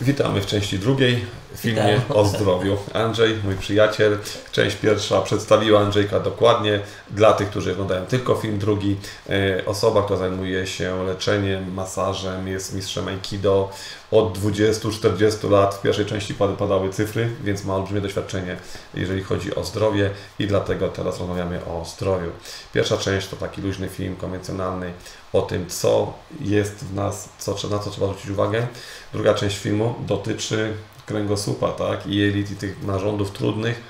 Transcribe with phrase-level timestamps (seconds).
[0.00, 2.76] Witamy w części drugiej w filmie o zdrowiu.
[2.94, 4.18] Andrzej, mój przyjaciel.
[4.52, 6.80] Część pierwsza przedstawiła Andrzejka dokładnie.
[7.10, 8.96] Dla tych, którzy oglądają tylko film drugi,
[9.28, 13.70] e, osoba, która zajmuje się leczeniem, masażem, jest mistrzem Aikido
[14.10, 15.74] od 20-40 lat.
[15.74, 18.56] W pierwszej części padały cyfry, więc ma olbrzymie doświadczenie,
[18.94, 22.30] jeżeli chodzi o zdrowie i dlatego teraz rozmawiamy o zdrowiu.
[22.74, 24.92] Pierwsza część to taki luźny film konwencjonalny
[25.32, 28.66] o tym, co jest w nas, co, na co trzeba zwrócić uwagę.
[29.12, 30.74] Druga część filmu dotyczy
[31.06, 33.80] kręgosłupa, tak, i jelit i tych narządów trudnych,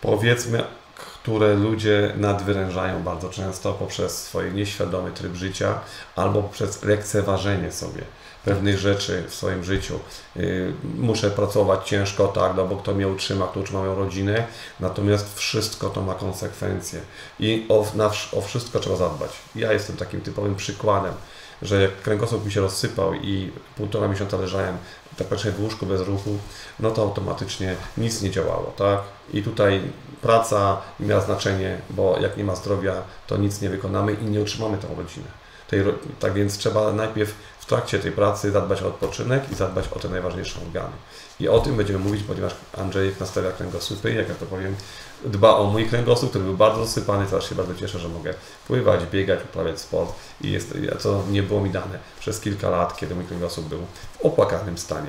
[0.00, 0.64] powiedzmy,
[0.94, 5.80] które ludzie nadwyrężają bardzo często poprzez swój nieświadomy tryb życia
[6.16, 8.02] albo poprzez lekceważenie sobie
[8.44, 9.98] pewnych rzeczy w swoim życiu.
[10.36, 14.46] Yy, muszę pracować ciężko, tak, no bo kto mnie utrzyma, kto utrzyma moją rodzinę,
[14.80, 17.00] natomiast wszystko to ma konsekwencje
[17.40, 19.30] i o, na, o wszystko trzeba zadbać.
[19.54, 21.14] Ja jestem takim typowym przykładem,
[21.62, 24.76] że jak kręgosłup mi się rozsypał i półtora miesiąca leżałem
[25.16, 26.38] tak w łóżku bez ruchu,
[26.80, 29.00] no to automatycznie nic nie działało, tak?
[29.32, 29.80] I tutaj
[30.22, 34.78] praca miała znaczenie, bo jak nie ma zdrowia, to nic nie wykonamy i nie utrzymamy
[34.78, 35.26] tą rodzinę.
[35.68, 35.84] Tej,
[36.20, 40.08] tak więc trzeba najpierw w trakcie tej pracy zadbać o odpoczynek i zadbać o te
[40.08, 40.92] najważniejsze organy.
[41.40, 44.76] I o tym będziemy mówić, ponieważ Andrzejek nastawia kręgosłupy, jak ja to powiem,
[45.24, 48.34] dba o mój kręgosłup, który był bardzo zasypany, teraz się bardzo cieszę, że mogę
[48.66, 53.14] pływać, biegać, uprawiać sport i jest, to nie było mi dane przez kilka lat, kiedy
[53.14, 55.08] mój kręgosłup był w opłakanym stanie.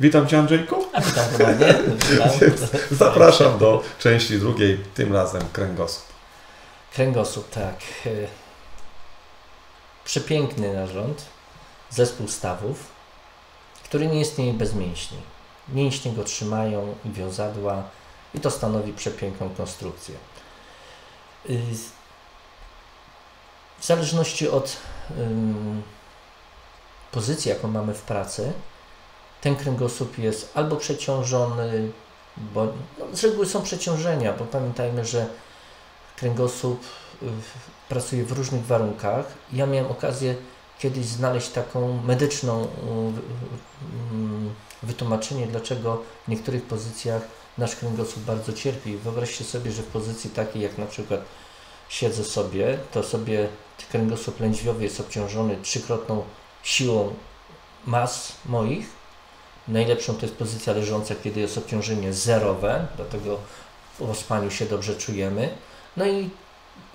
[0.00, 0.84] Witam Cię Andrzejku.
[0.92, 1.74] A witam ponownie.
[2.90, 6.06] Zapraszam do części drugiej, tym razem kręgosłup.
[6.94, 7.74] Kręgosłup, tak.
[10.04, 11.24] Przepiękny narząd,
[11.90, 12.76] zespół stawów,
[13.84, 15.18] który nie istnieje bez mięśni.
[15.68, 17.82] Mięśnie go trzymają i wiązadła
[18.34, 20.14] i to stanowi przepiękną konstrukcję.
[23.78, 24.76] W zależności od
[27.12, 28.52] pozycji, jaką mamy w pracy,
[29.40, 31.90] ten kręgosłup jest albo przeciążony,
[32.36, 32.64] bo
[32.98, 35.26] no, z reguły są przeciążenia, bo pamiętajmy, że
[36.16, 36.84] kręgosłup
[37.88, 39.26] pracuje w różnych warunkach.
[39.52, 40.34] Ja miałem okazję
[40.78, 42.68] kiedyś znaleźć taką medyczną
[44.82, 47.22] wytłumaczenie, dlaczego w niektórych pozycjach
[47.58, 48.96] nasz kręgosłup bardzo cierpi.
[48.96, 51.20] Wyobraźcie sobie, że w pozycji takiej jak na przykład
[51.88, 53.48] siedzę sobie, to sobie
[53.90, 56.24] kręgosłup lędźwiowy jest obciążony trzykrotną
[56.62, 57.14] siłą
[57.86, 58.86] mas moich.
[59.68, 63.38] Najlepszą to jest pozycja leżąca, kiedy jest obciążenie zerowe, dlatego
[63.98, 65.54] po spaniu się dobrze czujemy.
[65.96, 66.30] No i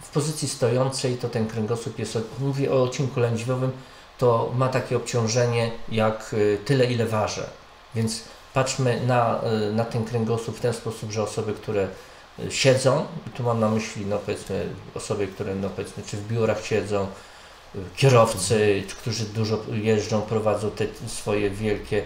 [0.02, 3.72] w pozycji stojącej to ten kręgosłup jest, mówię o odcinku lędźwiowym,
[4.18, 7.50] to ma takie obciążenie jak y, tyle, ile ważę.
[7.96, 8.24] Więc
[8.54, 11.88] patrzmy na, y, na ten kręgosłup w ten sposób, że osoby, które
[12.40, 14.66] y, siedzą, i tu mam na myśli no powiedzmy
[14.96, 17.08] osoby, które no powiedzmy czy w biurach siedzą,
[17.96, 22.04] kierowcy, którzy dużo jeżdżą, prowadzą te swoje wielkie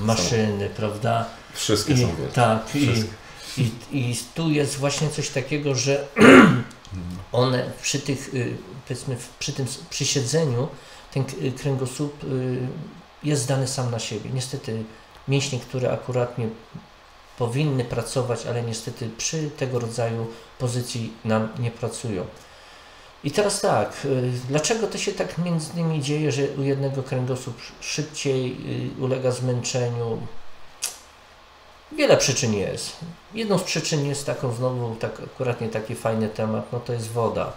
[0.00, 0.74] maszyny, są.
[0.74, 1.26] prawda?
[1.54, 2.34] Wszystkie I, są wielkie.
[2.34, 3.14] Tak, Wszystkie.
[3.58, 6.06] I, i tu jest właśnie coś takiego, że
[7.32, 8.56] one przy tych, y,
[8.88, 10.68] powiedzmy, przy tym przy siedzeniu
[11.14, 11.24] ten
[11.58, 12.58] kręgosłup y,
[13.22, 14.30] jest zdany sam na siebie.
[14.34, 14.84] Niestety
[15.28, 16.48] mięśnie, które akuratnie
[17.38, 20.26] powinny pracować, ale niestety przy tego rodzaju
[20.58, 22.26] pozycji nam nie pracują.
[23.24, 27.56] I teraz tak, y, dlaczego to się tak między innymi dzieje, że u jednego kręgosłup
[27.80, 28.56] szybciej
[28.98, 30.18] ulega zmęczeniu,
[31.96, 32.96] Wiele przyczyn jest.
[33.34, 37.12] Jedną z przyczyn jest taką znowu, tak akurat nie taki fajny temat, no to jest
[37.12, 37.52] woda.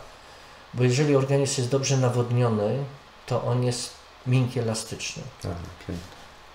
[0.73, 2.83] Bo jeżeli organizm jest dobrze nawodniony,
[3.25, 3.89] to on jest
[4.27, 5.23] miękki, elastyczny.
[5.41, 5.55] Tak.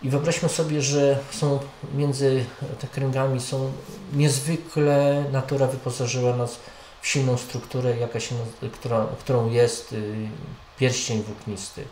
[0.03, 1.59] I wyobraźmy sobie, że są
[1.95, 2.45] między
[2.81, 3.73] te kręgami są
[4.13, 6.59] niezwykle natura wyposażyła nas
[7.03, 8.35] w silną strukturę, jaka się,
[8.73, 10.29] która, którą jest y,
[10.79, 11.85] pierścień włóknisty.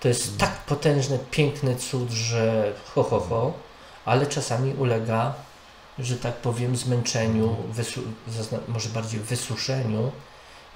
[0.00, 3.52] To jest tak potężny, piękny cud, że ho, ho, ho,
[4.04, 5.34] ale czasami ulega,
[5.98, 7.56] że tak powiem, zmęczeniu,
[8.28, 10.12] zazna- może bardziej wysuszeniu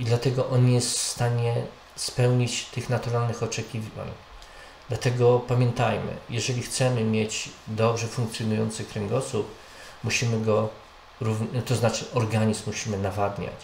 [0.00, 1.62] i dlatego on nie jest w stanie
[1.96, 4.08] spełnić tych naturalnych oczekiwań.
[4.90, 9.46] Dlatego pamiętajmy, jeżeli chcemy mieć dobrze funkcjonujący kręgosłup,
[10.04, 10.68] musimy go,
[11.66, 13.54] to znaczy organizm musimy nawadniać.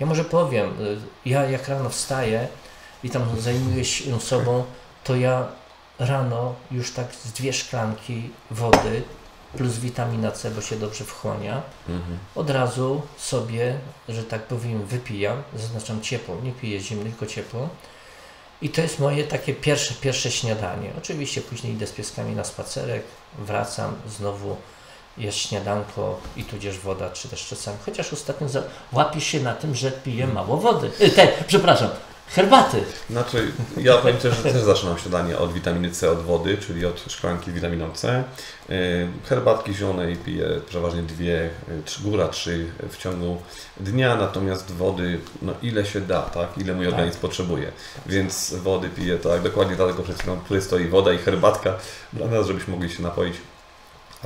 [0.00, 2.48] Ja może powiem, y, ja jak rano wstaję
[3.02, 4.64] i tam zajmuję się sobą,
[5.04, 5.48] to ja
[5.98, 9.02] rano już tak z dwie szklanki wody
[9.56, 12.18] plus witamina C, bo się dobrze wchłania, Mhm.
[12.34, 13.78] od razu sobie,
[14.08, 17.68] że tak powiem, wypijam, zaznaczam ciepło, nie piję zimny, tylko ciepło.
[18.62, 20.90] I to jest moje takie pierwsze, pierwsze śniadanie.
[20.98, 23.02] Oczywiście później idę z pieskami na spacerek,
[23.38, 24.56] wracam, znowu
[25.18, 27.78] jest śniadanko i tudzież woda, czy też czasami.
[27.86, 28.48] Chociaż ostatnio
[28.92, 30.90] łapiesz się na tym, że piję mało wody.
[31.00, 31.88] Y, Te, przepraszam,
[32.28, 32.84] herbaty.
[33.10, 37.04] Znaczy, ja powiem też, że też zaczynam śniadanie od witaminy C, od wody, czyli od
[37.08, 38.24] szklanki z witaminą C.
[38.68, 38.76] Yy,
[39.28, 43.42] Herbatki zielonej piję przeważnie dwie, yy, trzy, góra trzy w ciągu
[43.80, 46.94] dnia, natomiast wody, no ile się da, tak, ile mój Tak.
[46.94, 47.72] organizm potrzebuje.
[48.06, 51.74] Więc wody piję, tak, dokładnie dlatego przed chwilą, stoi woda i herbatka
[52.12, 53.34] dla nas, żebyśmy mogli się napoić.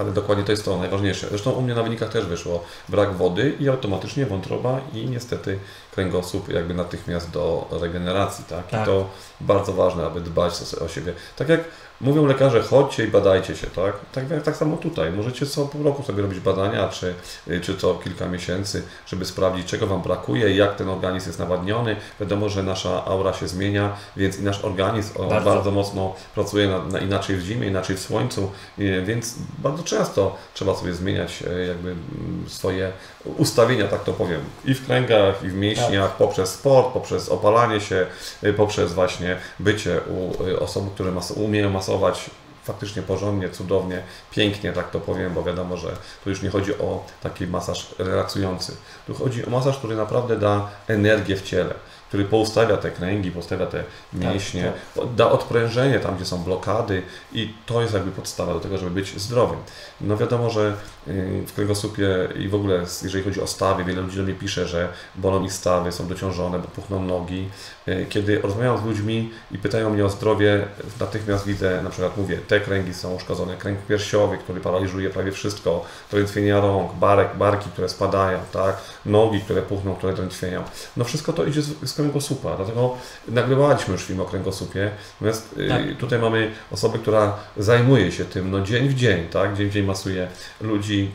[0.00, 1.28] Ale dokładnie to jest to najważniejsze.
[1.28, 5.58] Zresztą u mnie na wynikach też wyszło brak wody i automatycznie wątroba i niestety
[5.92, 8.66] kręgosłup jakby natychmiast do regeneracji, tak?
[8.66, 8.82] Tak.
[8.82, 9.10] I to
[9.40, 11.12] bardzo ważne, aby dbać o, o siebie.
[11.36, 11.60] Tak jak
[12.00, 13.94] mówią lekarze, chodźcie i badajcie się, tak?
[14.12, 15.12] Tak, tak samo tutaj.
[15.12, 17.14] Możecie co pół roku sobie robić badania, czy,
[17.62, 21.96] czy co kilka miesięcy, żeby sprawdzić, czego Wam brakuje, jak ten organizm jest nawadniony.
[22.20, 25.50] Wiadomo, że nasza aura się zmienia, więc i nasz organizm Bardzo.
[25.50, 25.70] bardzo.
[25.70, 30.94] mocno pracuje na, na inaczej w zimie, inaczej w słońcu, więc bardzo często trzeba sobie
[30.94, 32.92] zmieniać e, jakby mm, swoje
[33.24, 38.06] ustawienia, tak to powiem, i w kręgach, i w mięśniach, poprzez sport, poprzez opalanie się,
[38.42, 42.30] e, poprzez właśnie bycie u e, osób, które mas- umieją masować
[42.64, 45.88] faktycznie porządnie, cudownie, pięknie, tak to powiem, bo wiadomo, że
[46.24, 48.76] tu już nie chodzi o taki masaż relaksujący.
[49.06, 51.74] Tu chodzi o masaż, który naprawdę da energię w ciele,
[52.10, 54.72] który poustawia te kręgi, poustawia te mięśnie,
[55.16, 57.02] da odprężenie tam, gdzie są blokady
[57.32, 59.58] i to jest jakby podstawa do tego, żeby być zdrowym.
[60.00, 60.74] No wiadomo, że
[61.08, 64.68] y, w kręgosłupie i w ogóle jeżeli chodzi o stawy, wiele ludzi do mnie pisze,
[64.68, 67.48] że bolą ich stawy, są dociążone, bo puchną nogi.
[67.90, 70.64] Y, Kiedy rozmawiam z ludźmi i pytają mnie o zdrowie,
[71.00, 75.84] natychmiast widzę, na przykład mówię, te kręgi są uszkodzone, kręg piersiowy, który paraliżuje prawie wszystko,
[76.10, 78.76] drętwienia rąk, barek, barki, które spadają, tak,
[79.06, 80.62] nogi, które puchną, które drętwieją.
[80.96, 82.94] No wszystko to idzie z, z kręgosłupa, dlatego
[83.28, 84.90] nagrywaliśmy już film o kręgosłupie,
[85.20, 85.82] natomiast y, Tak.
[85.98, 89.86] tutaj mamy osobę, która zajmuje się tym no, dzień w dzień, tak, dzień w dzień
[89.86, 90.28] masuje
[90.60, 91.10] ludzi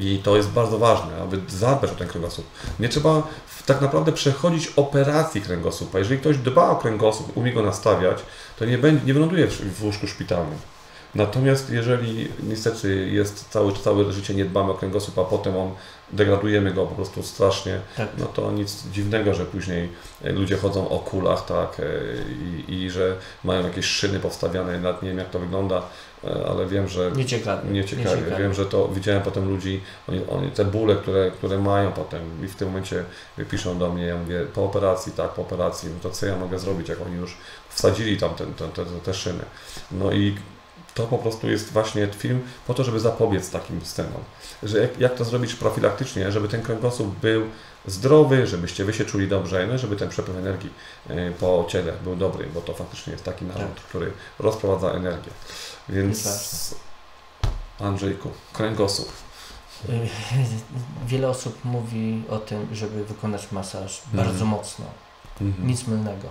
[0.00, 2.46] i to jest bardzo ważne, aby zadbać o ten kręgosłup.
[2.80, 3.22] Nie trzeba
[3.66, 5.98] tak naprawdę przechodzić operacji kręgosłupa.
[5.98, 8.18] Jeżeli ktoś dba o kręgosłup, umie go nastawiać,
[8.58, 10.58] to nie, będzie, nie wyląduje w, w łóżku szpitalnym.
[11.14, 15.70] Natomiast jeżeli niestety jest całe, całe życie nie dbamy o kręgosłup, a potem on
[16.12, 18.08] degradujemy go po prostu strasznie, Tak.
[18.18, 19.88] no to nic dziwnego, że później
[20.24, 21.84] e, ludzie chodzą o kulach, tak, e,
[22.68, 25.82] i, i że mają jakieś szyny powstawiane, nawet nie wiem jak to wygląda,
[26.48, 27.70] ale wiem, że Nieciekawie.
[27.70, 28.36] nie ciekawie.
[28.38, 32.48] Wiem, że to widziałem potem ludzi, oni, oni te bóle, które, które mają potem i
[32.48, 33.04] w tym momencie
[33.50, 36.58] piszą do mnie, ja mówię, po operacji, tak, po operacji, no to co ja mogę
[36.58, 37.36] zrobić, jak oni już
[37.68, 39.44] wsadzili tam ten, ten, te, te szyny.
[39.90, 40.34] No i
[40.94, 44.22] to po prostu jest właśnie film po to, żeby zapobiec takim scenom.
[44.62, 47.42] Że jak, jak to zrobić profilaktycznie, żeby ten kręgosłup był
[47.86, 50.70] zdrowy, żebyście wy się czuli dobrze, no żeby ten przepływ energii
[51.08, 55.30] e, po ciele był dobry, bo to faktycznie jest taki narząd, który rozprowadza energię.
[55.88, 56.74] Więc
[57.80, 59.12] Andrzejku, kręgosłup.
[61.06, 64.24] Wiele osób mówi o tym, żeby wykonać masaż Mhm.
[64.26, 64.84] bardzo mocno.
[65.40, 65.68] Mhm.
[65.68, 66.28] Nic mylnego.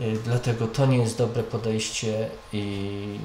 [0.00, 3.18] Y, Dlatego to nie jest dobre podejście i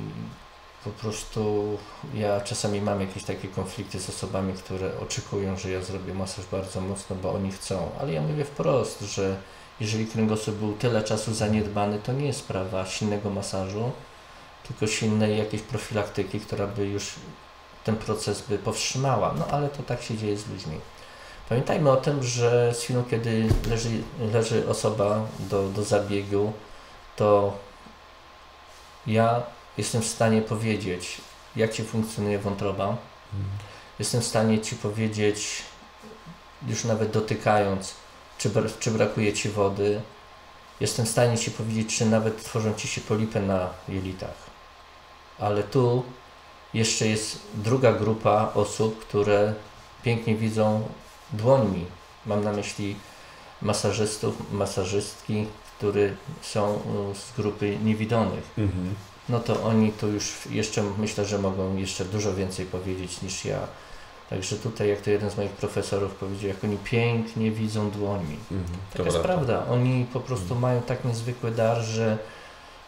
[0.83, 1.77] po prostu
[2.13, 6.81] ja czasami mam jakieś takie konflikty z osobami, które oczekują, że ja zrobię masaż bardzo
[6.81, 7.89] mocno, bo oni chcą.
[7.99, 9.37] Ale ja mówię wprost, że
[9.79, 13.91] jeżeli kręgosłup był tyle czasu zaniedbany, to nie jest sprawa silnego masażu,
[14.67, 17.15] tylko silnej jakiejś profilaktyki, która by już
[17.83, 19.33] ten proces by powstrzymała.
[19.39, 20.79] No ale to tak się dzieje z ludźmi.
[21.49, 23.89] Pamiętajmy o tym, że z chwilą, kiedy leży,
[24.33, 26.53] leży osoba do, do zabiegu,
[27.15, 27.53] to
[29.07, 29.43] ja
[29.77, 31.21] jestem w stanie powiedzieć,
[31.55, 32.97] jak Ci funkcjonuje wątroba.
[33.99, 35.63] Jestem w stanie Ci powiedzieć,
[36.67, 37.93] już nawet dotykając,
[38.37, 38.49] czy,
[38.79, 40.01] czy brakuje Ci wody.
[40.79, 44.35] Jestem w stanie Ci powiedzieć, czy nawet tworzą Ci się polipy na jelitach.
[45.39, 46.03] Ale tu
[46.73, 49.53] jeszcze jest druga grupa osób, które
[50.03, 50.87] pięknie widzą
[51.33, 51.85] dłońmi.
[52.25, 52.95] Mam na myśli
[53.61, 56.75] masażystów, masażystki, którzy są
[57.11, 58.43] y, z grupy niewidomych.
[58.57, 58.95] Mhm.
[59.29, 63.59] No to oni tu już jeszcze myślę, że mogą jeszcze dużo więcej powiedzieć niż ja.
[64.29, 68.37] Także tutaj, jak to jeden z moich profesorów powiedział, jak oni pięknie widzą dłońmi.
[68.51, 68.79] Mhm.
[68.93, 69.65] Tak jest prawda.
[69.67, 72.17] Oni po prostu mają tak niezwykły dar, że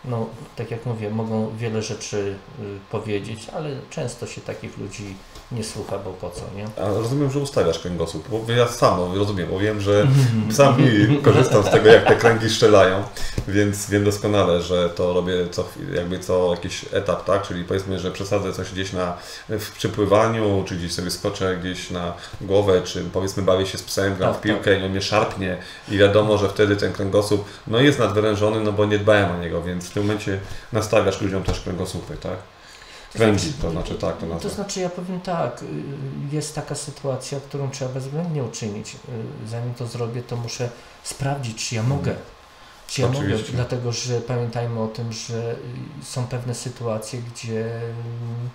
[0.05, 5.15] no, tak jak mówię, mogą wiele rzeczy y, powiedzieć, ale często się takich ludzi
[5.51, 6.83] nie słucha, bo po co, nie?
[6.85, 10.07] A rozumiem, że ustawiasz kręgosłup, bo ja sam rozumiem, bo wiem, że
[10.51, 10.77] sam
[11.23, 13.03] korzystam z tego, jak te kręgi strzelają,
[13.47, 17.47] więc wiem doskonale, że to robię co jakby co jakiś etap, tak?
[17.47, 19.17] Czyli powiedzmy, że przesadzę coś gdzieś na,
[19.49, 24.15] w przypływaniu, czy gdzieś sobie skoczę gdzieś na głowę, czy powiedzmy bawię się z psem,
[24.15, 25.57] gram Tak, w piłkę i on mnie szarpnie
[25.89, 29.61] i wiadomo, że wtedy ten kręgosłup no jest nadwyrężony, no bo nie dbałem o niego,
[29.61, 30.39] więc w tym momencie
[30.73, 32.54] nastawiasz ludziom też kręgosłupy, tak?
[33.15, 35.65] Kręgi, to znaczy tak, to To znaczy ja powiem tak, y,
[36.35, 38.95] jest taka sytuacja, którą trzeba bezwzględnie uczynić.
[39.45, 40.69] Y, Zanim to zrobię, to muszę
[41.03, 42.15] sprawdzić, czy ja mogę.
[42.87, 43.53] Czy ja mogę, Oczywiście.
[43.53, 45.55] dlatego że pamiętajmy o tym, że
[46.01, 48.49] y, są pewne sytuacje, gdzie mm,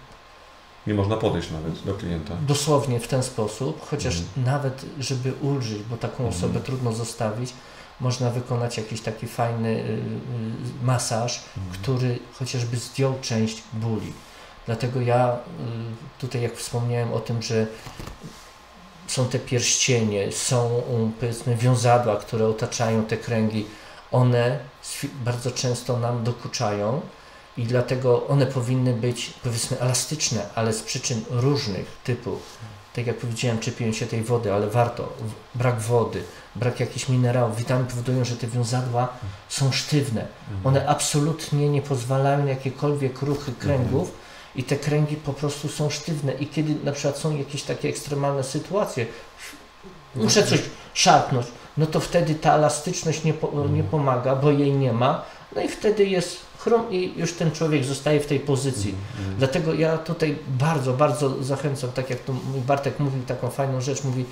[0.86, 2.34] Nie można podejść nawet do klienta.
[2.48, 4.46] dosłownie w ten sposób, chociaż Mhm.
[4.46, 6.28] nawet żeby ulżyć, bo taką Mhm.
[6.28, 7.52] osobę trudno zostawić,
[8.00, 11.82] można wykonać jakiś taki fajny y, y, masaż, Mhm.
[11.82, 14.12] który chociażby zdjął część bóli.
[14.70, 17.66] Dlatego ja y, tutaj, jak wspomniałem o tym, że
[19.06, 23.66] są te pierścienie, są um, powiedzmy wiązadła, które otaczają te kręgi,
[24.12, 24.58] one
[25.24, 27.00] bardzo często nam dokuczają
[27.56, 32.38] i dlatego one powinny być powiedzmy elastyczne, ale z przyczyn różnych typu.
[32.94, 35.12] Tak jak powiedziałem, czy piją się tej wody, ale warto.
[35.54, 36.22] Brak wody,
[36.56, 39.08] brak jakichś minerałów, witamin powodują, że te wiązadła
[39.48, 40.26] są sztywne.
[40.64, 46.32] One absolutnie nie pozwalają na jakiekolwiek ruchy kręgów i te kręgi po prostu są sztywne.
[46.32, 49.06] I kiedy na przykład są jakieś takie ekstremalne sytuacje,
[50.14, 50.60] muszę coś
[50.94, 55.24] szarpnąć, no to wtedy ta elastyczność nie, po, nie pomaga, bo jej nie ma.
[55.56, 58.94] No i wtedy jest chrom i już ten człowiek zostaje w tej pozycji.
[59.38, 64.04] Dlatego ja tutaj bardzo, bardzo zachęcam, tak jak tu mój Bartek mówił taką fajną rzecz,
[64.04, 64.24] mówi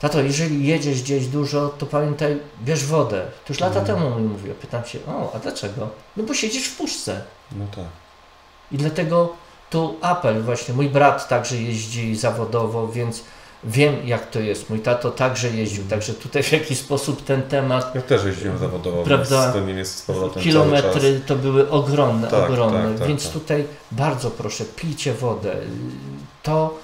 [0.00, 3.26] Tato, jeżeli jedziesz gdzieś dużo, to pamiętaj, bierz wodę.
[3.46, 4.54] To już lata temu mi mówił.
[4.54, 5.88] Pytam się, o, a dlaczego?
[6.16, 7.22] No bo siedzisz w puszce.
[7.52, 7.84] No tak.
[8.72, 9.34] I dlatego
[9.70, 10.74] tu apel właśnie.
[10.74, 13.22] Mój brat także jeździ zawodowo, więc
[13.64, 14.70] wiem jak to jest.
[14.70, 19.02] Mój tato także jeździł, także tutaj w jakiś sposób ten temat, Ja też jeździłem zawodowo,
[19.02, 19.52] Prawda.
[19.52, 22.88] więc jest z powrotem kilometry to były ogromne, Tak, ogromne.
[22.90, 23.32] tak, tak, więc tak.
[23.32, 25.56] tutaj bardzo proszę, pijcie wodę.
[26.42, 26.78] To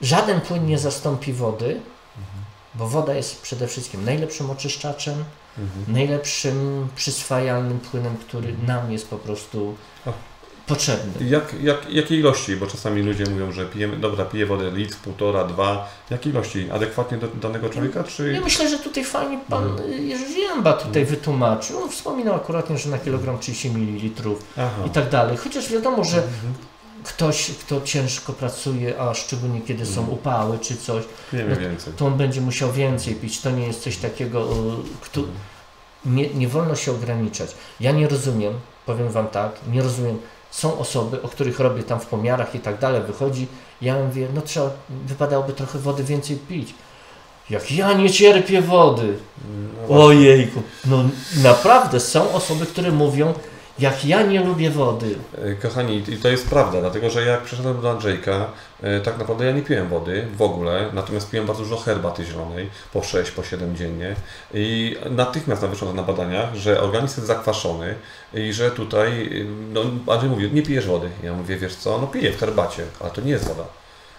[0.00, 2.44] żaden płyn nie zastąpi wody, Mhm.
[2.74, 5.24] bo woda jest przede wszystkim najlepszym oczyszczaczem,
[5.58, 5.84] Mhm.
[5.96, 9.74] najlepszym przyswajalnym płynem, który nam jest po prostu.
[10.66, 11.28] Potrzebny.
[11.28, 12.56] Jak, jak, jakie ilości?
[12.56, 15.88] Bo czasami ludzie mówią, że pijemy, dobra, piję wodę litr, półtora, dwa.
[16.10, 16.70] Jakie ilości?
[16.70, 18.32] Adekwatnie do danego człowieka, czy...
[18.32, 20.08] Ja myślę, że tutaj fajnie pan Mhm.
[20.08, 21.82] Jerzy Zięba tutaj wytłumaczył.
[21.82, 24.70] On wspominał akurat, że na kilogram 30 ml Aha.
[24.86, 25.36] i tak dalej.
[25.36, 26.54] Chociaż wiadomo, że Mhm.
[27.04, 30.18] ktoś, kto ciężko pracuje, a szczególnie kiedy są Mhm.
[30.18, 31.92] upały czy coś, no, więcej.
[31.96, 33.40] to on będzie musiał więcej pić.
[33.40, 34.46] To nie jest coś takiego,
[35.00, 35.36] kto, Mhm.
[36.06, 37.54] nie, nie wolno się ograniczać.
[37.80, 38.52] Ja nie rozumiem,
[38.86, 40.18] powiem Wam tak, nie rozumiem.
[40.56, 43.46] Są osoby, o których robię tam w pomiarach i tak dalej, wychodzi,
[43.82, 44.70] ja mówię, no trzeba,
[45.06, 46.74] wypadałoby trochę wody więcej pić.
[47.50, 49.18] Jak ja nie cierpię wody.
[49.88, 50.04] No.
[50.04, 51.04] Ojejku, no
[51.42, 53.34] naprawdę są osoby, które mówią,
[53.78, 55.14] jak ja nie lubię wody.
[55.38, 58.46] E, Kochani, i to jest prawda, dlatego że jak przyszedłem do Andrzejka,
[58.82, 62.70] e, tak naprawdę ja nie piłem wody w ogóle, natomiast piłem bardzo dużo herbaty zielonej,
[62.92, 64.16] po 6, po 7 dziennie
[64.54, 67.94] i natychmiast wyszło na badaniach, że organizm jest zakwaszony
[68.34, 69.80] i że tutaj, y, no
[70.12, 71.08] Andrzej mówi, nie pijesz wody.
[71.22, 73.64] Ja mówię, wiesz co, no piję w herbacie, ale to nie jest woda.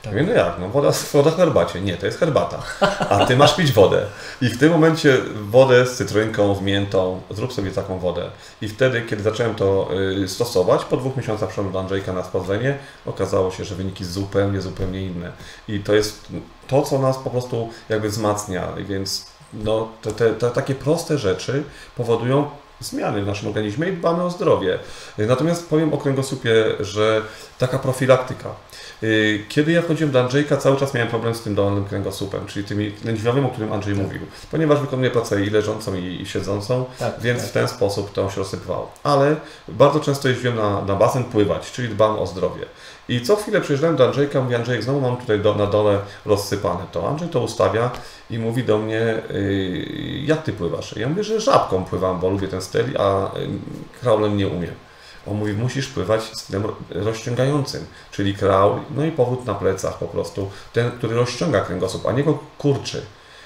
[0.08, 0.16] Tak.
[0.16, 1.82] Mówię, no jak, no woda, woda w herbacie.
[1.82, 2.64] Nie, to jest herbata.
[3.10, 4.06] A ty masz pić wodę.
[4.42, 5.18] I w tym momencie
[5.50, 8.30] wodę z cytrynką, z miętą, zrób sobie taką wodę.
[8.62, 9.90] I wtedy, kiedy zacząłem to
[10.24, 14.62] y, stosować, po dwóch miesiącach przyszedłem do Andrzejka na sprawdzenie, okazało się, że wyniki zupełnie,
[14.62, 15.32] zupełnie inne.
[15.68, 16.28] I to jest
[16.68, 18.68] to, co nas po prostu jakby wzmacnia.
[18.88, 21.64] Więc no, te, te, te takie proste rzeczy
[21.96, 24.79] powodują zmiany w naszym organizmie i dbamy o zdrowie.
[25.17, 27.22] Natomiast powiem o kręgosłupie, że
[27.57, 28.50] taka profilaktyka.
[29.03, 32.65] Y, Kiedy ja wchodziłem do Andrzejka, cały czas miałem problem z tym dolnym kręgosłupem, czyli
[32.65, 34.22] tymi lędźwiowym, o którym Andrzej mówił.
[34.51, 37.50] Ponieważ wykonuję pracę i leżącą, i, i siedzącą, Tak, więc tak.
[37.50, 38.91] w ten sposób to się rozsypywało.
[39.03, 39.36] Ale
[39.67, 42.65] bardzo często jeździłem na, na basen pływać, czyli dbam o zdrowie.
[43.10, 46.86] I co chwilę przyjeżdżałem do Andrzejka, mówię, Andrzejek, znowu mam tutaj do, na dole rozsypane
[46.92, 47.10] to.
[47.10, 47.92] Andrzej to ustawia
[48.30, 50.96] i mówi do mnie, yy, jak ty pływasz?
[50.98, 53.48] Ja mówię, że żabką pływam, bo lubię ten styl, a yy,
[54.02, 54.74] kraulem nie umiem.
[55.28, 60.50] On mówi, musisz pływać stylem rozciągającym, czyli kraul, no i powrót na plecach po prostu,
[60.74, 63.06] ten, który rozciąga kręgosłup, a nie go kurczy.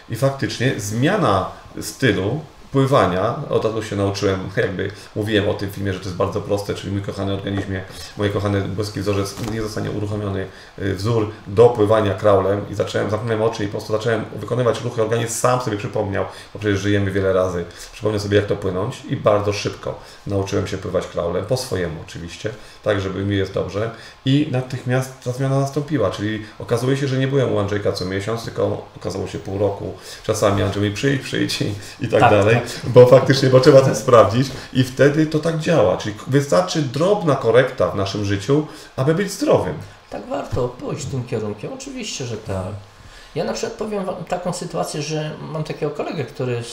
[0.09, 1.51] I faktycznie zmiana
[1.81, 2.39] stylu
[2.71, 6.73] pływania, od razu się nauczyłem, jakby mówiłem o tym filmie, że to jest bardzo proste,
[6.73, 7.83] czyli mój kochany organizmie,
[8.17, 10.47] mój kochany boski wzorzec, nie zostanie uruchomiony
[10.79, 15.01] y, wzór do pływania kraulem i zacząłem, zamknąłem oczy i po prostu zacząłem wykonywać ruchy,
[15.01, 19.15] organizm sam sobie przypomniał, bo przecież żyjemy wiele razy, przypomniał sobie jak to płynąć i
[19.15, 22.49] bardzo szybko nauczyłem się pływać kraulem, po swojemu oczywiście,
[22.83, 23.91] tak żeby mi jest dobrze.
[24.25, 28.43] I natychmiast ta zmiana nastąpiła, czyli okazuje się, że nie byłem u Andrzejka co miesiąc,
[28.43, 32.57] tylko okazało się pół roku, czasami Andrzej mi przyjdź, przyjdź i, i tak, Tak, dalej,
[32.83, 34.47] bo faktycznie, bo trzeba to sprawdzić.
[34.73, 39.73] I wtedy to tak działa, czyli wystarczy drobna korekta w naszym życiu, aby być zdrowym.
[40.09, 42.90] Tak warto pójść tym kierunkiem, oczywiście, że tak.
[43.35, 46.63] Ja na przykład powiem Wam taką sytuację, że mam takiego kolegę, który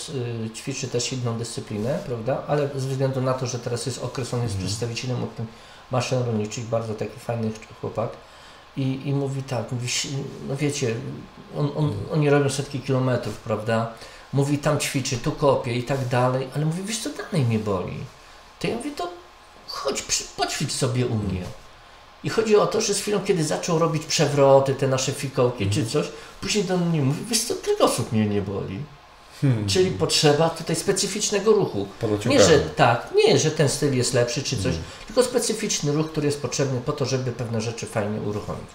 [0.46, 2.42] y, ćwiczy też inną dyscyplinę, prawda?
[2.46, 5.26] Ale ze względu na to, że teraz jest okres, on jest przedstawicielem
[5.90, 7.50] maszyn rolniczych, bardzo taki fajny
[7.80, 8.10] chłopak.
[8.76, 9.88] I, i mówi tak, mówi,
[10.48, 10.94] no wiecie,
[11.56, 13.92] on, on, oni robią setki kilometrów, prawda?
[14.32, 17.96] Mówi tam ćwiczy, tu kopie i tak dalej, ale mówi, wiesz co, dalej mnie boli.
[18.60, 19.08] To ja mówię, to
[19.66, 20.02] chodź,
[20.36, 21.42] poćwicz sobie u mnie.
[22.25, 25.87] I chodzi o to, że z chwilą, kiedy zaczął robić przewroty, te nasze fikołki czy
[25.87, 26.06] coś,
[26.40, 28.78] później do mnie mówi, wiesz co, kręgosłup mnie nie boli.
[29.66, 31.87] Czyli potrzeba tutaj specyficznego ruchu.
[32.30, 34.75] Nie, że tak, nie, że ten styl jest lepszy czy coś,
[35.06, 38.66] tylko specyficzny ruch, który jest potrzebny po to, żeby pewne rzeczy fajnie uruchomić.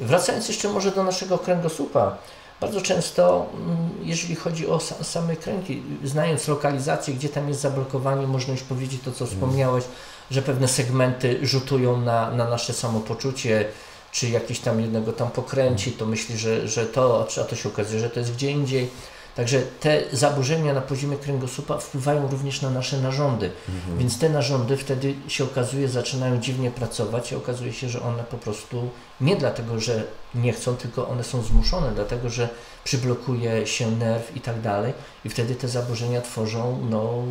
[0.00, 2.16] Wracając jeszcze może do naszego kręgosłupa,
[2.60, 8.26] bardzo często, mm, jeżeli chodzi o sa- same kręgi, znając lokalizację, gdzie tam jest zablokowanie,
[8.26, 9.84] można już powiedzieć to, co wspomniałeś,
[10.30, 13.64] że pewne segmenty rzutują na, na nasze samopoczucie,
[14.12, 18.00] czy jakiś tam jednego tam pokręci, to myśli, że, że to, a to się okazuje,
[18.00, 18.90] że to jest gdzie indziej.
[19.36, 23.50] Także te zaburzenia na poziomie kręgosłupa wpływają również na nasze narządy,
[23.98, 28.36] więc te narządy wtedy się okazuje, zaczynają dziwnie pracować i okazuje się, że one po
[28.36, 28.90] prostu
[29.20, 30.04] nie dlatego, że
[30.34, 32.48] nie chcą, tylko one są zmuszone, dlatego, że
[32.84, 34.92] przyblokuje się nerw i tak dalej.
[35.24, 37.22] I wtedy te zaburzenia tworzą no,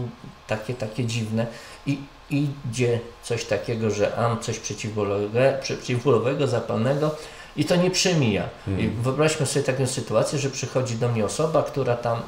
[0.48, 1.48] takie, takie dziwne.
[1.86, 1.98] I
[2.30, 7.12] idzie coś takiego, że mam coś przeciwbólowego, zapalnego
[7.58, 8.50] i to nie przemija.
[8.78, 12.22] I wyobraźmy sobie taką sytuację, że przychodzi do mnie osoba, która tam,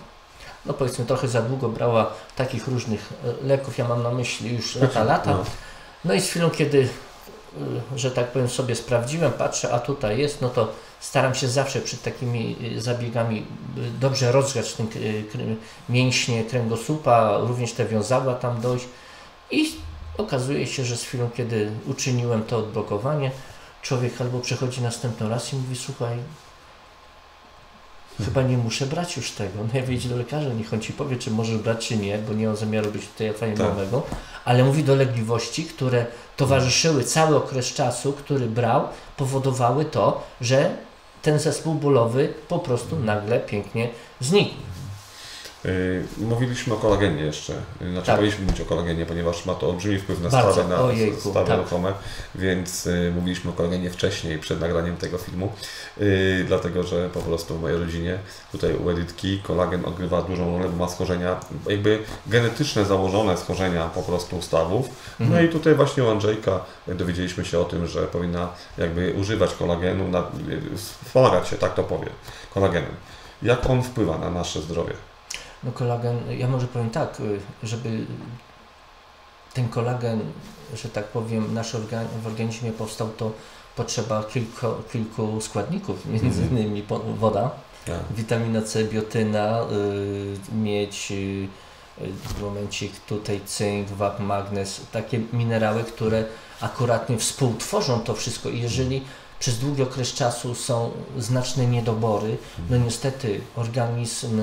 [0.66, 4.76] no powiedzmy, trochę za długo brała takich różnych e, leków, ja mam na myśli już
[4.76, 5.32] lata, lata.
[5.32, 5.44] No.
[6.06, 6.90] No i z chwilą, kiedy, y,
[7.96, 12.02] że tak powiem, sobie sprawdziłem, patrzę, a tutaj jest, no to staram się zawsze przed
[12.02, 13.46] takimi y, zabiegami
[14.00, 14.88] dobrze rozgrzać ten
[15.90, 18.86] mięśnie kręgosłupa, również te wiązadła tam dojść
[19.52, 19.72] i
[20.18, 23.32] okazuje się, że z chwilą, kiedy uczyniłem to odblokowanie,
[23.82, 26.18] człowiek albo przychodzi następny raz i mówi, słuchaj,
[28.26, 29.64] chyba nie muszę brać już tego.
[29.64, 32.34] No ja wyjdzie do lekarza, niech on ci powie, czy możesz brać, czy nie, bo
[32.34, 34.04] nie mam zamiaru być tutaj fajnego,
[34.46, 36.06] ale mówi dolegliwości, które
[36.38, 40.78] towarzyszyły cały okres czasu, który brał, powodowały to, że
[41.22, 44.54] ten zespół bólowy po prostu nagle pięknie znikł.
[45.68, 47.54] Yy, Mówiliśmy o kolagenie jeszcze.
[47.82, 48.16] Yy, Znaczy Tak.
[48.16, 50.54] powinniśmy mówić o kolagenie, ponieważ ma to olbrzymi wpływ na Bardzo.
[50.54, 51.58] stawy, na Ojejku, stawy tak.
[51.60, 51.94] ruchome,
[52.36, 55.52] więc yy, mówiliśmy o kolagenie wcześniej, przed nagraniem tego filmu,
[55.98, 56.06] yy,
[56.48, 58.18] dlatego że po prostu w mojej rodzinie,
[58.52, 64.02] tutaj u Edytki, kolagen odgrywa dużą rolę, bo ma schorzenia, jakby genetyczne założone schorzenia po
[64.02, 64.90] prostu stawów.
[65.20, 65.46] No Mhm.
[65.46, 70.24] i tutaj właśnie u Andrzejka dowiedzieliśmy się o tym, że powinna jakby używać kolagenu, na,
[71.06, 72.10] wspomagać się, tak to powiem,
[72.54, 72.92] kolagenem.
[73.42, 74.94] Jak on wpływa na nasze zdrowie?
[75.64, 78.06] No kolagen, ja może powiem tak, y, żeby
[79.54, 80.20] ten kolagen,
[80.76, 83.32] że tak powiem, nasz organ, w organizmie powstał, to
[83.76, 86.50] potrzeba kilku, kilku składników, między Mhm.
[86.52, 86.84] innymi
[87.20, 87.52] woda,
[87.86, 88.00] Tak.
[88.16, 89.62] witamina C, biotyna,
[90.52, 91.48] y, miedź, y,
[92.02, 96.26] y, momencik tutaj cynk, wap, magnez, takie minerały, które
[96.62, 99.04] akuratnie współtworzą to wszystko i jeżeli
[99.40, 102.38] przez długi okres czasu są znaczne niedobory,
[102.70, 104.42] no niestety organizm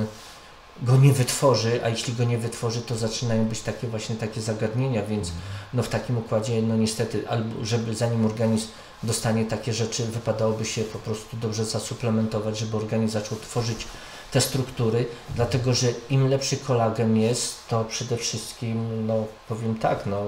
[0.83, 5.07] go nie wytworzy, a jeśli go nie wytworzy, to zaczynają być takie właśnie takie zagadnienia,
[5.07, 5.33] więc
[5.75, 8.67] no w takim układzie, no niestety, albo żeby zanim organizm
[9.03, 13.87] dostanie takie rzeczy, wypadałoby się po prostu dobrze zasuplementować, żeby organizm zaczął tworzyć
[14.31, 15.07] te struktury,
[15.37, 20.23] dlatego że im lepszy kolagen jest, to przede wszystkim, no powiem tak, no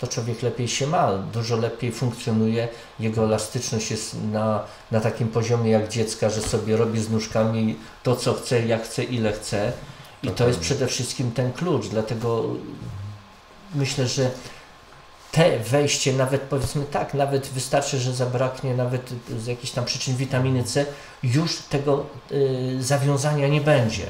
[0.00, 2.68] to człowiek lepiej się ma, dużo lepiej funkcjonuje,
[3.00, 8.16] jego elastyczność jest na, na takim poziomie jak dziecka, że sobie robi z nóżkami to,
[8.16, 9.72] co chce, jak chce, ile chce.
[10.22, 12.44] I to jest przede wszystkim ten klucz, dlatego
[13.74, 14.30] myślę, że
[15.32, 20.64] te wejście, nawet powiedzmy tak, nawet wystarczy, że zabraknie nawet z jakichś tam przyczyn witaminy
[20.64, 20.86] C,
[21.22, 24.06] już tego y, zawiązania nie będzie.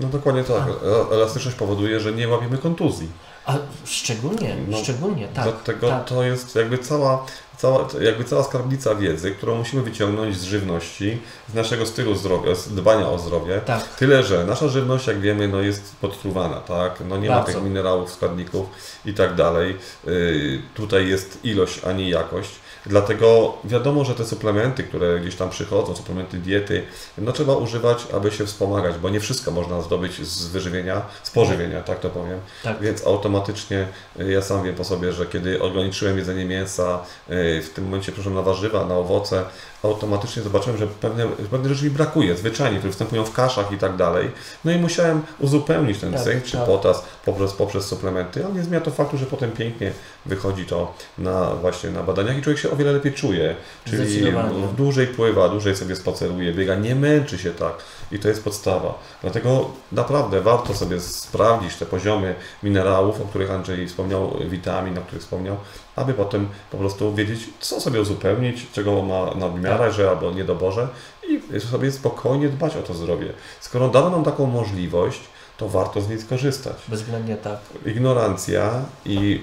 [0.00, 0.62] No dokładnie tak.
[0.68, 3.08] E- Elastyczność powoduje, że nie łapiemy kontuzji.
[3.46, 5.44] A szczególnie, No, szczególnie, tak.
[5.44, 6.04] Dlatego tak.
[6.08, 7.26] to jest jakby cała,
[7.56, 11.18] cała, jakby cała skarbnica wiedzy, którą musimy wyciągnąć z żywności,
[11.52, 13.60] z naszego stylu zdrowia, z dbania o zdrowie.
[13.66, 13.88] Tak.
[13.96, 17.02] Tyle, że nasza żywność, jak wiemy, no jest podtruwana, tak?
[17.08, 17.52] No nie ma Bardzo.
[17.52, 18.66] tych minerałów, składników
[19.04, 19.76] i tak dalej.
[20.06, 22.50] Yy, tutaj jest ilość, a nie jakość.
[22.86, 26.82] Dlatego wiadomo, że te suplementy, które gdzieś tam przychodzą, suplementy diety,
[27.18, 31.82] no trzeba używać, aby się wspomagać, bo nie wszystko można zdobyć z wyżywienia, z pożywienia,
[31.82, 32.40] tak to powiem.
[32.62, 32.80] Tak.
[32.80, 33.86] Więc automatycznie
[34.20, 38.12] y, ja sam wiem po sobie, że kiedy ograniczyłem jedzenie mięsa, y, w tym momencie
[38.12, 39.44] przeszłem na warzywa, na owoce,
[39.82, 43.96] automatycznie zobaczyłem, że pewne, pewne rzeczy mi brakuje, zwyczajnie, które występują w kaszach i tak
[43.96, 44.30] dalej.
[44.64, 46.66] No i musiałem uzupełnić ten Tak, cynk czy tak.
[46.66, 49.92] potas poprzez, poprzez suplementy, ale nie zmienia to faktu, że potem pięknie
[50.26, 53.56] wychodzi to na właśnie na badaniach i człowiek się o wiele lepiej czuje.
[53.84, 54.66] Czyli Zdecydowanie.
[54.76, 57.72] dłużej pływa, dłużej sobie spaceruje, biega, nie męczy się tak.
[58.12, 58.98] I to jest podstawa.
[59.22, 65.22] Dlatego naprawdę warto sobie sprawdzić te poziomy minerałów, o których Andrzej wspomniał, witamin, o których
[65.22, 65.56] wspomniał,
[65.96, 70.88] aby potem po prostu wiedzieć, co sobie uzupełnić, czego ma nadmiarę, że albo niedoborze
[71.28, 73.32] i sobie spokojnie dbać o to zdrowie.
[73.60, 75.20] Skoro dano nam taką możliwość,
[75.56, 76.76] to warto z niej skorzystać.
[76.88, 77.58] Bezwzględnie tak.
[77.86, 79.40] Ignorancja i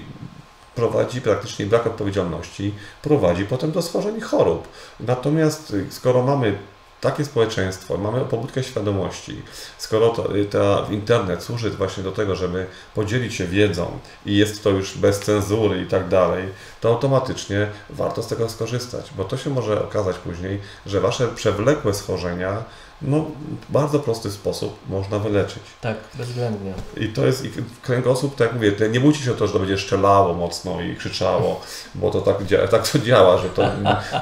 [0.74, 4.68] prowadzi praktycznie brak odpowiedzialności, prowadzi potem do stworzeń chorób.
[5.00, 6.58] Natomiast y, skoro mamy
[7.00, 9.42] takie społeczeństwo, mamy pobudkę świadomości,
[9.78, 14.64] skoro to, y, ta internet służy właśnie do tego, żeby podzielić się wiedzą i jest
[14.64, 16.44] to już bez cenzury i tak dalej,
[16.80, 21.94] to automatycznie warto z tego skorzystać, bo to się może okazać później, że wasze przewlekłe
[21.94, 22.64] schorzenia
[23.02, 23.24] no,
[23.68, 25.62] w bardzo prosty sposób można wyleczyć.
[25.80, 26.72] Tak, bezwzględnie.
[26.96, 27.50] I to jest i
[27.82, 30.96] kręgosłup, tak jak mówię, nie bójcie się o to, że to będzie szczelało mocno i
[30.96, 31.60] krzyczało,
[31.94, 33.62] bo to tak, dzia- tak to działa, że to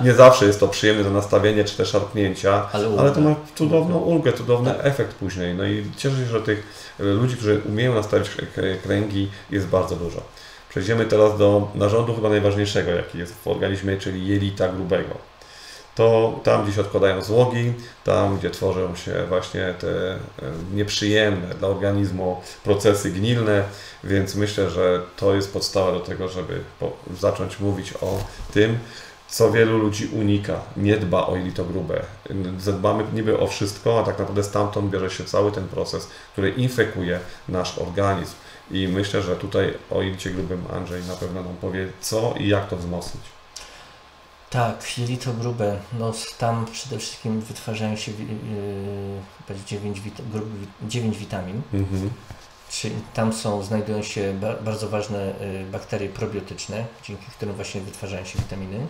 [0.05, 3.99] nie zawsze jest to przyjemne do nastawienia czy te szarpnięcia, Ale ale, to ma cudowną
[3.99, 4.87] ulgę, cudowny Tak.
[4.87, 5.55] efekt później.
[5.55, 6.67] No i cieszę się, że tych
[7.01, 8.31] e, ludzi, którzy umieją nastawić
[8.83, 10.21] kręgi jest bardzo dużo.
[10.69, 15.28] Przejdziemy teraz do narządu chyba najważniejszego, jaki jest w organizmie, czyli jelita grubego
[15.98, 17.72] to tam, gdzie się odkładają złogi,
[18.04, 20.18] tam, gdzie tworzą się właśnie te e,
[20.72, 23.64] nieprzyjemne dla organizmu procesy gnilne,
[24.04, 26.61] więc myślę, że to jest podstawa do tego, żeby
[27.20, 28.18] zacząć mówić o
[28.52, 28.78] tym,
[29.28, 32.02] co wielu ludzi unika, nie dba o jelito grube.
[32.58, 37.20] Zadbamy niby o wszystko, a tak naprawdę stamtąd bierze się cały ten proces, który infekuje
[37.48, 38.34] nasz organizm.
[38.70, 42.68] I myślę, że tutaj o jelicie grubym Andrzej na pewno nam powie, co i jak
[42.68, 43.38] to wzmocnić.
[44.50, 48.18] Tak, jelito grube, no tam przede wszystkim wytwarzają się yy,
[49.46, 50.44] chyba 9, wit- grup,
[50.88, 52.11] 9 witamin, Mhm.
[52.70, 58.24] czyli tam są, znajdują się ba bardzo ważne y, bakterie probiotyczne, dzięki którym właśnie wytwarzają
[58.24, 58.87] się witaminy.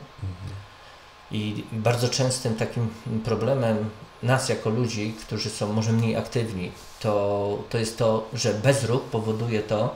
[1.31, 2.89] I bardzo częstym takim
[3.25, 3.91] problemem
[4.23, 9.63] nas jako ludzi, którzy są może mniej aktywni, to, to jest to, że bezruch powoduje
[9.63, 9.95] to,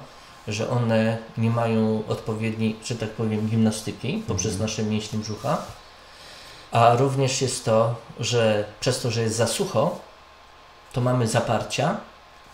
[0.49, 5.59] że one nie mają odpowiedniej, że tak powiem, gimnastyki poprzez nasze mięśnie brzucha.
[6.73, 9.99] A również jest to, że przez to, że jest za sucho,
[10.93, 11.97] to mamy zaparcia.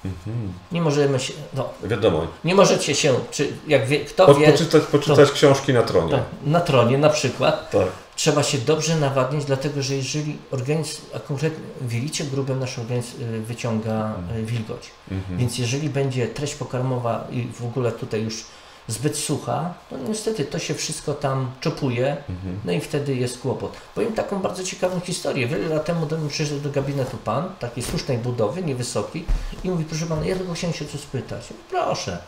[0.05, 0.53] Mhm.
[0.73, 5.31] Nie możemy się, no, Wiadomo, nie możecie się, czy jak wie, kto wie, poczytać, poczytać
[5.31, 6.13] książki na tronie.
[6.13, 7.87] tak, na tronie na przykład, Tak.
[8.19, 13.23] Trzeba się dobrze nawadniać, dlatego że jeżeli organizm, a konkretnie w jelicie grubym nasz organizm
[13.23, 14.91] y, wyciąga y, wilgoć.
[15.11, 15.39] Mhm.
[15.39, 18.45] Więc jeżeli będzie treść pokarmowa i w ogóle tutaj już
[18.89, 22.61] zbyt sucha, to niestety to się wszystko tam czopuje, Mhm.
[22.65, 23.73] no i wtedy jest kłopot.
[23.95, 25.47] Powiem taką bardzo ciekawą historię.
[25.47, 29.25] Wiele lat temu do mnie przyszedł do gabinetu pan, takiej słusznej budowy, niewysoki,
[29.65, 31.51] i mówi, proszę pana, ja tylko chciałem się coś spytać.
[31.51, 32.19] Ja mówię, Proszę.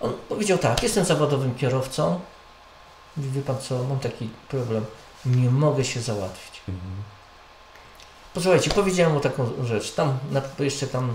[0.00, 2.20] On powiedział tak, jestem zawodowym kierowcą.
[3.16, 4.84] Mówi, wie pan co, mam taki problem,
[5.26, 6.60] nie mogę się załatwić.
[6.68, 6.92] Mhm.
[8.34, 9.92] Posłuchajcie, powiedziałem mu taką rzecz.
[9.92, 11.10] Tam, na, jeszcze tam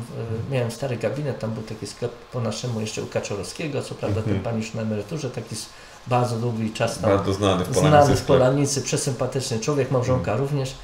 [0.50, 4.18] e, miałem stary gabinet, tam był taki sklep po naszemu jeszcze u Kaczorowskiego, co prawda
[4.20, 4.36] Mhm.
[4.36, 5.56] ten pan już na emeryturze, taki
[6.08, 7.90] bardzo długi czas tam Bardzo znany w Polanicy.
[7.90, 8.28] znany w sklep.
[8.28, 10.76] Polanicy, przesympatyczny człowiek, małżonka również.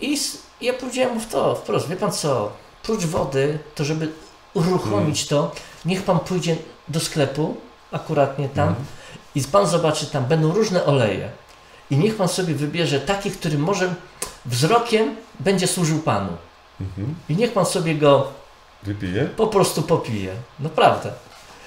[0.00, 0.18] I
[0.60, 4.12] ja powiedziałem mu w to wprost, wie pan co, prócz wody, to żeby
[4.54, 5.52] uruchomić to,
[5.84, 6.56] niech pan pójdzie
[6.88, 7.56] do sklepu,
[7.92, 8.86] akuratnie tam, Mhm.
[9.34, 11.30] i pan zobaczy, tam będą różne oleje.
[11.90, 13.94] I niech pan sobie wybierze taki, który może
[14.46, 16.32] wzrokiem będzie służył panu.
[16.80, 17.14] Mhm.
[17.28, 18.28] I niech pan sobie go
[18.82, 19.24] Wypije?
[19.24, 20.34] po prostu popije.
[20.60, 21.12] Naprawdę.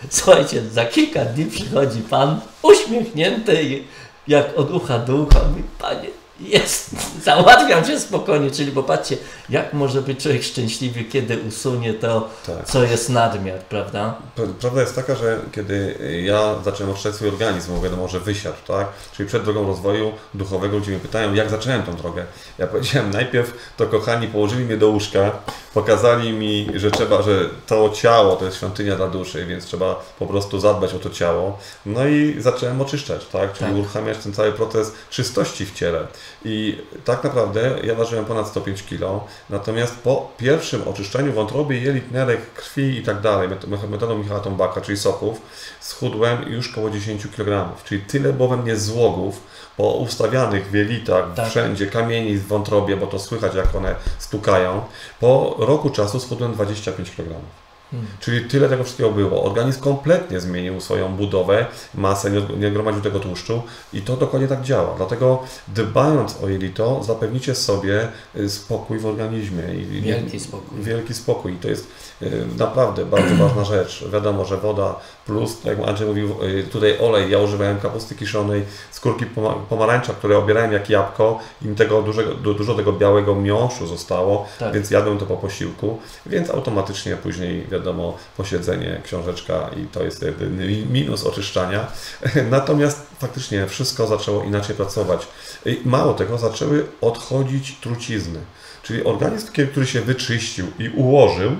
[0.09, 3.83] Słuchajcie, za kilka dni przychodzi pan uśmiechnięty, i
[4.27, 6.09] jak od ucha do ucha, mówi, panie,
[6.41, 6.89] jest,
[7.23, 9.17] załatwiam się spokojnie, czyli popatrzcie,
[9.49, 12.65] jak może być człowiek szczęśliwy, kiedy usunie to, Tak.
[12.65, 14.15] co jest nadmiar, prawda?
[14.59, 18.87] Prawda jest taka, że kiedy ja zacząłem oczyszczać swój organizm, bo wiadomo, że wysiadł, tak?
[19.17, 22.25] Czyli przed drogą rozwoju duchowego ludzie mnie pytają, jak zacząłem tą drogę.
[22.57, 25.31] Ja powiedziałem, najpierw to kochani położyli mnie do łóżka,
[25.73, 30.25] pokazali mi, że trzeba, że to ciało to jest świątynia dla duszy, więc trzeba po
[30.25, 31.59] prostu zadbać o to ciało.
[31.85, 33.53] No i zacząłem oczyszczać, tak?
[33.53, 33.79] Czyli Tak.
[33.79, 36.07] uruchamiać ten cały proces czystości w ciele.
[36.45, 42.53] I tak naprawdę ja ważyłem ponad 105 kg, natomiast po pierwszym oczyszczeniu wątroby, jelit, nerek,
[42.53, 45.41] krwi i tak dalej, met- metodą Michała Tombaka, czyli soków,
[45.79, 47.69] schudłem już koło 10 kg.
[47.85, 49.41] Czyli tyle było we mnie złogów
[49.77, 51.49] po ustawianych w jelitach, Tak.
[51.49, 54.81] wszędzie, kamieni w wątrobie, bo to słychać jak one stukają.
[55.19, 57.29] Po roku czasu schudłem 25 kg.
[58.19, 59.43] Czyli tyle tego wszystkiego było.
[59.43, 63.61] Organizm kompletnie zmienił swoją budowę, masę, nie- gromadził tego tłuszczu
[63.93, 64.93] i to dokładnie tak działa.
[64.97, 69.63] Dlatego dbając o jelito, zapewnicie sobie y, spokój w organizmie.
[70.01, 70.81] Wielki spokój.
[70.81, 71.53] Wielki spokój.
[71.53, 71.87] I to jest
[72.57, 74.03] naprawdę bardzo ważna rzecz.
[74.13, 77.31] Wiadomo, że woda plus, tak jak Andrzej mówił, y, tutaj olej.
[77.31, 82.33] Ja używałem kapusty kiszonej, skórki poma- pomarańcza, które obierałem jak jabłko i mi tego dużego,
[82.33, 84.73] du- dużo tego białego miąższu zostało, Tak.
[84.73, 90.25] więc jadłem to po posiłku, więc automatycznie później wiadomo posiedzenie, książeczka i to jest
[90.91, 91.87] minus oczyszczania.
[92.49, 95.27] Natomiast faktycznie wszystko zaczęło inaczej pracować.
[95.85, 98.39] Mało tego, zaczęły odchodzić trucizny.
[98.83, 101.51] Czyli organizm, który się wyczyścił i ułożył,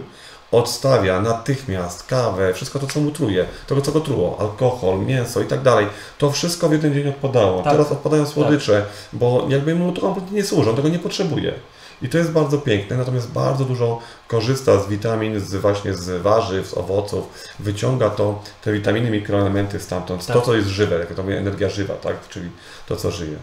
[0.52, 5.46] odstawia natychmiast kawę, wszystko to, co mu truje, tego, co go truło, alkohol, mięso i
[5.46, 5.88] tak dalej.
[6.18, 7.62] To wszystko w jeden dzień odpadało.
[7.64, 7.72] Tak.
[7.74, 11.54] Teraz odpadają słodycze, bo jakby mu to kompletnie nie służy, on tego nie potrzebuje.
[12.02, 16.68] I to jest bardzo piękne, natomiast bardzo dużo korzysta z witamin, z właśnie z warzyw,
[16.68, 17.24] z owoców,
[17.60, 20.36] wyciąga to, te witaminy, mikroelementy stamtąd, Tak.
[20.36, 22.50] to co jest żywe, jak to mówię, energia żywa, tak, czyli
[22.88, 23.38] to co żyje.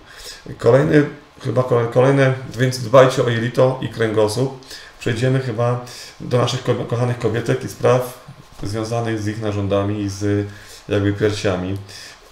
[0.59, 1.07] Kolejny,
[1.45, 4.61] chyba kole- kolejne, więc dbajcie o jelito i kręgosłup.
[5.09, 5.85] Przejdziemy chyba
[6.21, 8.27] do naszych ko- kochanych kobietek i spraw
[8.63, 10.49] związanych z ich narządami i z
[10.89, 11.79] jakby piersiami.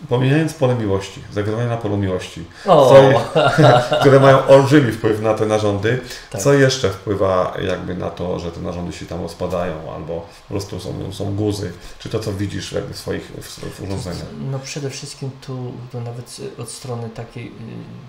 [0.09, 2.97] Pomijając pole miłości, zagrożenie na polu miłości, co
[4.01, 6.01] które mają olbrzymi wpływ na te narządy.
[6.31, 6.43] Tak.
[6.43, 10.81] Co jeszcze wpływa jakby na to, że te narządy się tam rozpadają albo po prostu
[10.81, 11.73] są, są guzy?
[11.99, 14.27] Czy to, co widzisz jakby w swoich w, w urządzeniach?
[14.51, 17.51] No przede wszystkim tu, tu nawet od strony takiej, y,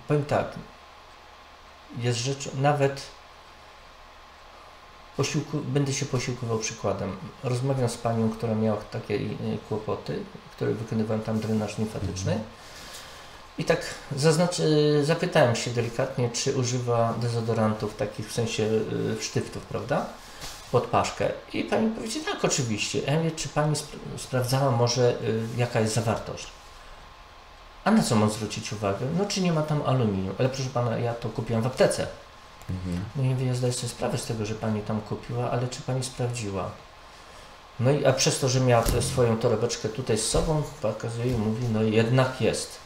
[0.07, 0.47] powiem tak,
[1.97, 3.01] jest rzecz, nawet
[5.17, 7.15] posiłku, będę się posiłkował przykładem.
[7.43, 9.29] Rozmawiam z panią, która miała takie y,
[9.69, 10.19] kłopoty,
[10.55, 12.39] które wykonywałem tam drenaż limfatyczny.
[13.57, 13.81] I tak
[14.15, 20.05] zaznaczy, zapytałem się delikatnie, czy używa dezodorantów takich w sensie y, sztyftów, prawda?
[20.71, 21.31] Pod paszkę.
[21.53, 22.99] I pani powiedziała, tak, oczywiście.
[22.99, 25.15] Ja mówię, czy pani sp- sprawdzała może,
[25.57, 26.47] jaka jest zawartość?
[27.83, 29.05] A na co mam zwrócić uwagę?
[29.17, 30.35] No, czy nie ma tam aluminium?
[30.39, 32.07] Ale proszę pana, ja to kupiłam w aptece.
[33.15, 35.81] No i mówię, ja zdaję sobie sprawę z tego, że pani tam kupiła, ale czy
[35.81, 36.69] pani sprawdziła?
[37.79, 41.65] No i a przez to, że miała swoją torebeczkę tutaj z sobą, pokazuje i mówi,
[41.73, 42.77] no jednak jest.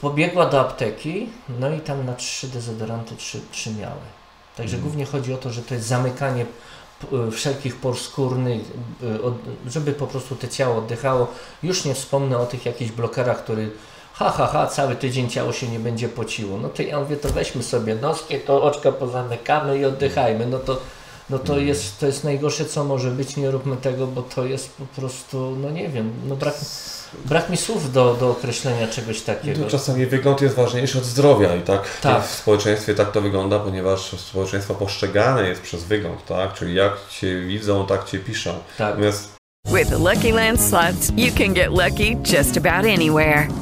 [0.00, 4.00] Pobiegła do apteki, no i tam na trzy dezodoranty trzy, trzy miały.
[4.56, 6.46] Także głównie chodzi o to, że to jest zamykanie
[7.28, 8.60] y, wszelkich por skórnych,
[9.24, 11.26] od- żeby po prostu to ciało oddychało.
[11.62, 13.70] Już nie wspomnę o tych jakichś blokerach, który
[14.12, 16.58] ha, ha, ha, cały tydzień ciało się nie będzie pociło.
[16.58, 20.46] No to ja mówię, to weźmy sobie noskie, to oczka pozamykamy i oddychajmy.
[20.46, 20.80] No to,
[21.30, 24.70] no to, jest, to jest najgorsze, co może być, nie róbmy tego, bo to jest
[24.76, 26.54] po prostu, no nie wiem, no brak,
[27.24, 29.64] brak mi słów do, do określenia czegoś takiego.
[29.64, 32.26] To czasami wygląd jest ważniejszy od zdrowia i tak, Tak.
[32.26, 36.54] w społeczeństwie tak to wygląda, ponieważ społeczeństwo postrzegane jest przez wygląd, tak?
[36.54, 38.50] Czyli jak Cię widzą, tak Cię piszą.
[38.78, 38.88] Tak.
[38.88, 39.32] Natomiast
[39.74, 43.61] With the Lucky Land slots, you can get lucky just about anywhere.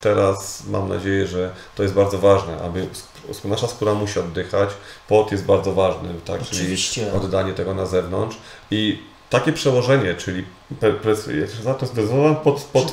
[0.00, 2.86] Teraz mam nadzieję, że to jest bardzo ważne, aby
[3.44, 4.70] nasza skóra musi oddychać,
[5.08, 6.40] pot jest bardzo ważny, tak?
[6.42, 7.04] Oczywiście.
[7.04, 8.36] Czyli oddanie tego na zewnątrz
[8.70, 10.44] i takie przełożenie, czyli
[10.80, 11.00] per,
[11.78, 11.86] to
[12.44, 12.90] pod, pod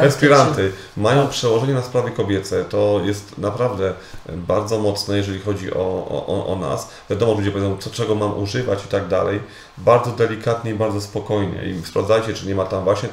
[0.00, 2.64] Perspiranty, mają przełożenie na sprawy kobiece.
[2.64, 3.94] To jest naprawdę
[4.28, 6.88] bardzo mocne, jeżeli chodzi o, o, o nas.
[7.10, 9.40] Wiadomo, ludzie powiedzą, co, czego mam używać i tak dalej.
[9.78, 11.64] Bardzo delikatnie i bardzo spokojnie.
[11.64, 13.08] I sprawdzajcie, czy nie ma tam właśnie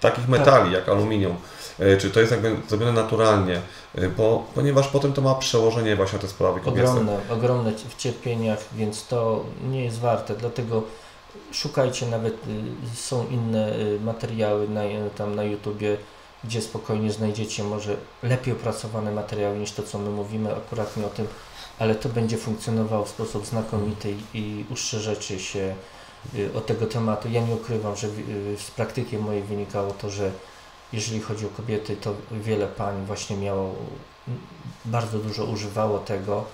[0.00, 1.36] takich metali, jak aluminium.
[1.78, 3.60] E, czy to jest jakby zrobione naturalnie,
[3.94, 6.90] e, bo, ponieważ potem to ma przełożenie właśnie na te sprawy kobiece.
[6.90, 10.82] Ogromne, ogromne w cierpieniach, więc to nie jest warte, dlatego
[11.52, 14.82] szukajcie nawet, y, są inne y, materiały na,
[15.16, 15.96] tam na YouTubie,
[16.44, 21.08] gdzie spokojnie znajdziecie może lepiej opracowane materiały niż to, co my mówimy akurat nie o
[21.08, 21.26] tym,
[21.78, 25.74] ale to będzie funkcjonowało w sposób znakomity i uszczerzeczy się
[26.34, 27.28] y, od tego tematu.
[27.28, 28.08] Ja nie ukrywam, że
[28.58, 30.30] z praktyki mojej wynikało to, że
[30.92, 33.74] jeżeli chodzi o kobiety, to wiele pań właśnie miało,
[34.84, 36.44] bardzo dużo używało tego,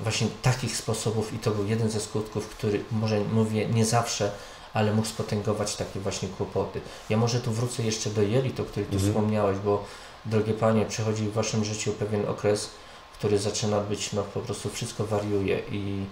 [0.00, 4.32] właśnie takich sposobów i to był jeden ze skutków, który może mówię nie zawsze,
[4.74, 6.80] ale mógł spotęgować takie właśnie kłopoty.
[7.08, 9.12] Ja może tu wrócę jeszcze do jelit, o których tu mhm.
[9.12, 9.84] wspomniałeś, bo
[10.26, 12.70] drogie panie, przychodzi w waszym życiu pewien okres,
[13.14, 16.04] który zaczyna być, no po prostu wszystko wariuje i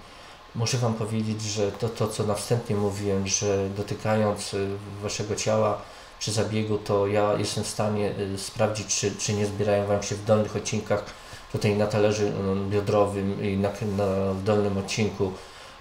[0.55, 4.69] muszę wam powiedzieć, że to, to co na wstępie mówiłem, że dotykając y,
[5.03, 5.83] waszego ciała
[6.19, 10.15] przy zabiegu, to ja jestem w stanie y, sprawdzić, czy, czy nie zbierają wam się
[10.15, 11.05] w dolnych odcinkach
[11.53, 15.33] tutaj na talerzu mm, biodrowym i na, na dolnym odcinku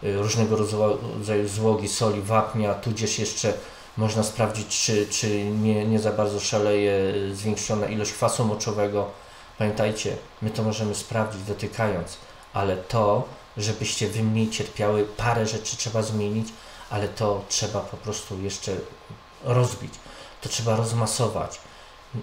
[0.04, 3.54] y, różnego rodzaju złogi, soli, wapnia, tudzież jeszcze
[3.97, 9.12] można sprawdzić, czy, czy nie, nie za bardzo szaleje y, zwiększona ilość kwasu moczowego.
[9.58, 12.17] Pamiętajcie, my to możemy sprawdzić dotykając,
[12.54, 13.23] ale to,
[13.58, 16.47] żebyście wy mniej cierpiały, parę rzeczy trzeba zmienić,
[16.89, 18.76] ale to trzeba po prostu jeszcze
[19.43, 19.93] rozbić.
[20.48, 21.60] To trzeba rozmasować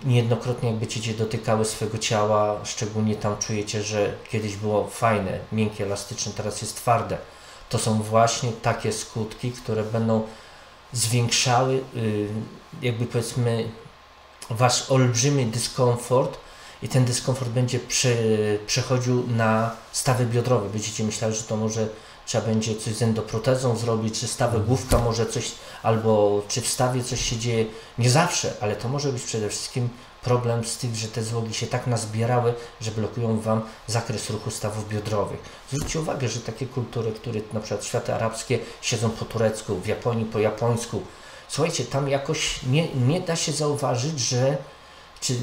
[0.05, 6.33] niejednokrotnie jakby cię dotykały swojego ciała, szczególnie tam czujecie, że kiedyś było fajne, miękkie, elastyczne,
[6.37, 7.19] teraz jest twarde.
[7.69, 10.27] To są właśnie takie skutki, które będą
[10.93, 12.29] zwiększały y,
[12.83, 13.69] jakby powiedzmy
[14.51, 16.39] wasz olbrzymi dyskomfort
[16.83, 17.81] i ten dyskomfort będzie
[18.67, 20.69] przechodził na stawy biodrowe.
[20.69, 21.89] Będziecie myśleli, że to może
[22.27, 27.05] trzeba będzie coś z endoprotezą zrobić, czy stawę główka może coś, albo czy w stawie
[27.05, 27.67] coś się dzieje.
[27.99, 29.89] Nie zawsze, ale to może być przede wszystkim
[30.23, 34.89] problem z tym, że te złogi się tak nazbierały, że blokują Wam zakres ruchu stawów
[34.89, 35.41] biodrowych.
[35.73, 40.25] Zwróćcie uwagę, że takie kultury, które na przykład światy arabskie siedzą po turecku, w Japonii
[40.25, 41.03] po japońsku.
[41.49, 44.57] Słuchajcie, tam jakoś nie, nie da się zauważyć, że
[45.25, 45.35] czy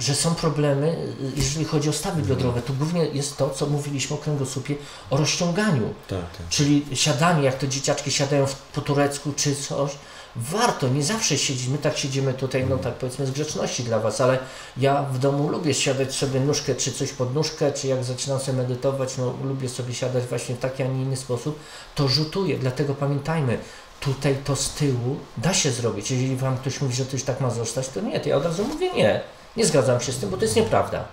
[0.00, 2.62] że są problemy, jeżeli chodzi o stawy biodrowe.
[2.62, 4.74] Tu głównie jest to, co mówiliśmy o kręgosłupie,
[5.10, 5.94] o rozciąganiu.
[6.08, 6.48] Tak, tak.
[6.48, 9.90] Czyli siadanie, jak to dzieciaczki siadają po turecku czy coś.
[10.36, 14.20] Warto, nie zawsze siedzieć, my tak siedzimy tutaj, no tak powiedzmy z grzeczności dla Was,
[14.20, 14.38] ale
[14.76, 18.58] ja w domu lubię siadać sobie nóżkę, czy coś pod nóżkę, czy jak zaczynam sobie
[18.58, 21.58] medytować, no lubię sobie siadać właśnie w taki, a nie inny sposób,
[21.94, 23.58] to rzutuje, dlatego pamiętajmy,
[24.00, 26.10] tutaj to z tyłu da się zrobić.
[26.10, 28.64] Jeżeli Wam ktoś mówi, że coś tak ma zostać, to nie, to ja od razu
[28.64, 29.20] mówię nie
[29.56, 31.04] nie zgadzam się z tym, bo to jest nieprawda.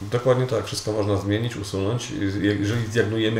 [0.00, 2.10] Dokładnie tak, wszystko można zmienić, usunąć,
[2.42, 2.86] jeżeli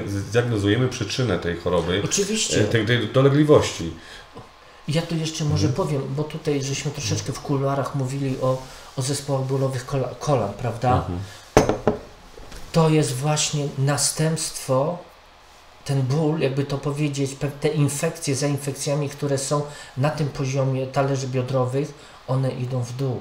[0.07, 2.61] zdiagnozujemy, przyczynę tej choroby, Oczywiście.
[2.61, 3.92] E, tej, tej dolegliwości.
[4.88, 5.87] Ja tu jeszcze może mhm.
[5.87, 8.62] powiem, bo tutaj żeśmy troszeczkę w kuluarach mówili o,
[8.96, 10.94] o zespołach bólowych kolan, kolan prawda?
[10.96, 11.18] Mhm.
[12.72, 14.98] To jest właśnie następstwo,
[15.85, 19.62] ten ból, jakby to powiedzieć, te infekcje za infekcjami, które są
[19.97, 21.95] na tym poziomie talerzy biodrowych,
[22.29, 23.21] one idą w dół.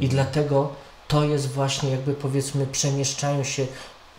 [0.00, 0.10] I mhm.
[0.10, 0.68] dlatego
[1.08, 3.66] to jest właśnie jakby powiedzmy przemieszczają się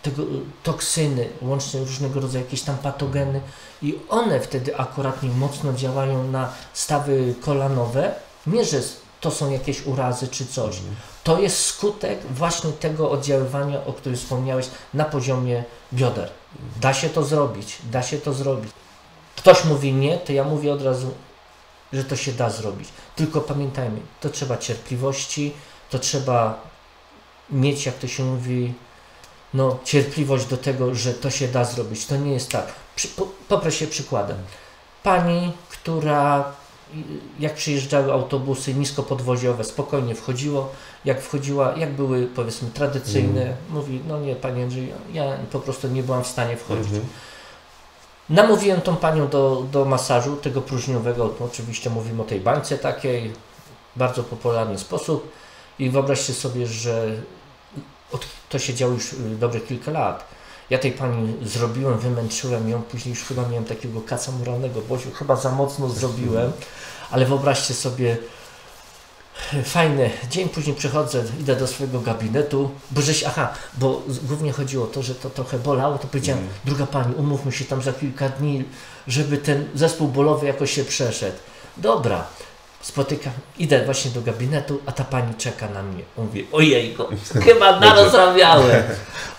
[0.02, 0.24] tego,
[0.64, 3.42] toksyny, łącznie różnego rodzaju jakieś tam patogeny
[3.82, 8.16] i one wtedy akurat mocno działają na stawy kolanowe.
[8.48, 8.82] Nie, że
[9.22, 10.78] to są jakieś urazy czy coś.
[10.78, 10.96] Mhm.
[11.24, 16.30] To jest skutek właśnie tego oddziaływania, o którym wspomniałeś, na poziomie bioder.
[16.82, 18.72] Da się to zrobić, da się to zrobić.
[19.36, 21.12] Ktoś mówi nie, to ja mówię od razu
[21.94, 22.90] że to się da zrobić.
[23.16, 25.54] Tylko pamiętajmy, to trzeba cierpliwości,
[25.90, 26.62] to trzeba
[27.50, 28.74] mieć, jak to się mówi,
[29.54, 32.06] no, cierpliwość do tego, że to się da zrobić.
[32.06, 32.66] To nie jest tak.
[32.96, 34.38] Przy, po, poproszę przykładem.
[35.04, 36.52] Pani, która
[37.40, 40.72] jak przyjeżdżały autobusy niskopodwoziowe, spokojnie wchodziło,
[41.06, 43.56] jak wchodziła, jak były powiedzmy tradycyjne, mm.
[43.70, 46.92] mówi, no nie Panie Andrzej, ja po prostu nie byłam w stanie wchodzić.
[46.92, 47.30] Mm -hmm.
[48.30, 53.34] Namówiłem tą panią do, do masażu tego próżniowego, oczywiście mówimy o tej bańce takiej,
[53.96, 55.32] bardzo popularny sposób
[55.80, 57.16] i wyobraźcie sobie, że
[58.50, 60.39] to się działo już y, dobre kilka lat.
[60.70, 65.36] Ja tej pani zrobiłem, wymęczyłem ją, później już chyba miałem takiego kaca moralnego, bo chyba
[65.36, 66.52] za mocno zrobiłem,
[67.12, 68.18] ale wyobraźcie sobie,
[69.64, 74.88] Fajny dzień, później przychodzę, idę do swojego gabinetu, bo żeś, aha, bo głównie chodziło o
[74.88, 76.54] to, że to trochę bolało, to powiedziałem, mm.
[76.66, 78.66] druga pani, umówmy się tam za kilka dni,
[79.08, 81.38] żeby ten zespół bolowy jakoś się przeszedł.
[81.78, 82.28] Dobra,
[82.82, 86.04] spotykam, idę właśnie do gabinetu, a ta pani czeka na mnie.
[86.18, 87.10] Mówi, ojejko,
[87.46, 88.84] chyba narozrabiałem.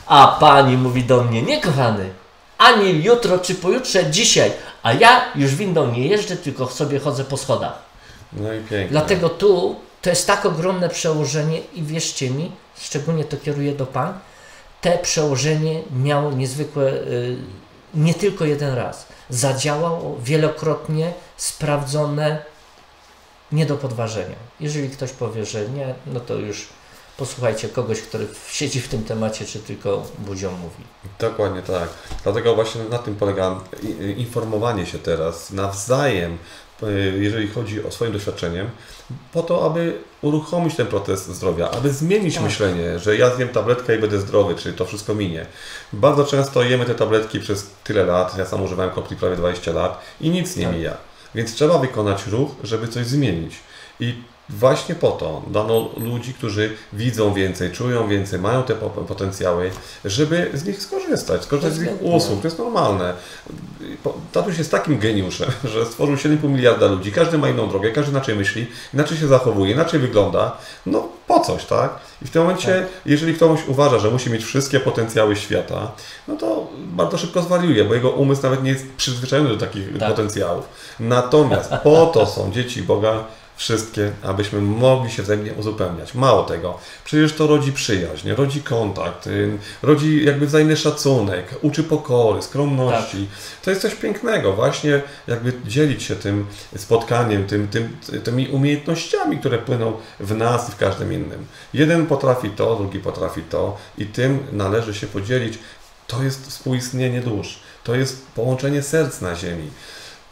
[0.06, 2.10] A pani mówi do mnie, nie kochany,
[2.58, 7.36] ani jutro czy pojutrze, dzisiaj, a ja już windą nie jeżdżę, tylko sobie chodzę po
[7.36, 7.82] schodach.
[8.32, 8.88] No i pięknie.
[8.90, 14.12] Dlatego tu To jest tak ogromne przełożenie i wierzcie mi, szczególnie to kieruję do Pań,
[14.80, 17.36] te przełożenie miało niezwykłe, y,
[17.94, 19.06] nie tylko jeden raz.
[19.30, 22.42] Zadziałało wielokrotnie, sprawdzone,
[23.52, 24.36] nie do podważenia.
[24.60, 26.68] Jeżeli ktoś powie, że nie, no to już
[27.16, 30.84] posłuchajcie kogoś, który siedzi w tym temacie, czy tylko buzią mówi.
[31.18, 31.88] Dokładnie tak.
[32.24, 33.60] Dlatego właśnie na tym polega
[34.16, 36.38] informowanie się teraz nawzajem,
[36.82, 38.70] y, jeżeli chodzi o swoim doświadczeniem,
[39.32, 42.44] po to, aby uruchomić ten proces zdrowia, aby zmienić Tak.
[42.44, 45.46] myślenie, że ja zjem tabletkę i będę zdrowy, czyli to wszystko minie.
[45.92, 50.00] Bardzo często jemy te tabletki przez tyle lat, ja sam używałem kopli prawie 20 lat
[50.20, 50.74] i nic nie Tak.
[50.74, 50.96] mija.
[51.34, 53.54] Więc trzeba wykonać ruch, żeby coś zmienić.
[54.00, 54.14] I
[54.50, 59.70] właśnie po to dano ludzi, którzy widzą więcej, czują więcej, mają te po- potencjały,
[60.04, 62.40] żeby z nich skorzystać, skorzystać z ich usług.
[62.42, 63.14] To jest normalne.
[64.32, 68.36] Tatuś jest takim geniuszem, że stworzył 7,5 miliarda ludzi, każdy ma inną drogę, każdy inaczej
[68.36, 70.56] myśli, inaczej się zachowuje, inaczej wygląda.
[70.86, 71.98] No po coś, tak?
[72.22, 75.90] I w tym momencie, jeżeli ktoś uważa, że musi mieć wszystkie potencjały świata,
[76.28, 80.08] no to bardzo szybko zwariuje, bo jego umysł nawet nie jest przyzwyczajony do takich Tak.
[80.08, 80.68] potencjałów.
[81.00, 83.24] Natomiast po to są dzieci Boga
[83.60, 86.14] wszystkie, abyśmy mogli się wzajemnie uzupełniać.
[86.14, 92.42] Mało tego, przecież to rodzi przyjaźń, rodzi kontakt, y, rodzi jakby wzajemny szacunek, uczy pokory,
[92.42, 93.28] skromności.
[93.62, 96.46] To jest coś pięknego, właśnie jakby dzielić się tym
[96.76, 101.46] spotkaniem, tym, tym, tymi umiejętnościami, które płyną w nas i w każdym innym.
[101.74, 105.58] Jeden potrafi to, drugi potrafi to i tym należy się podzielić.
[106.06, 109.70] To jest współistnienie dusz, to jest połączenie serc na ziemi.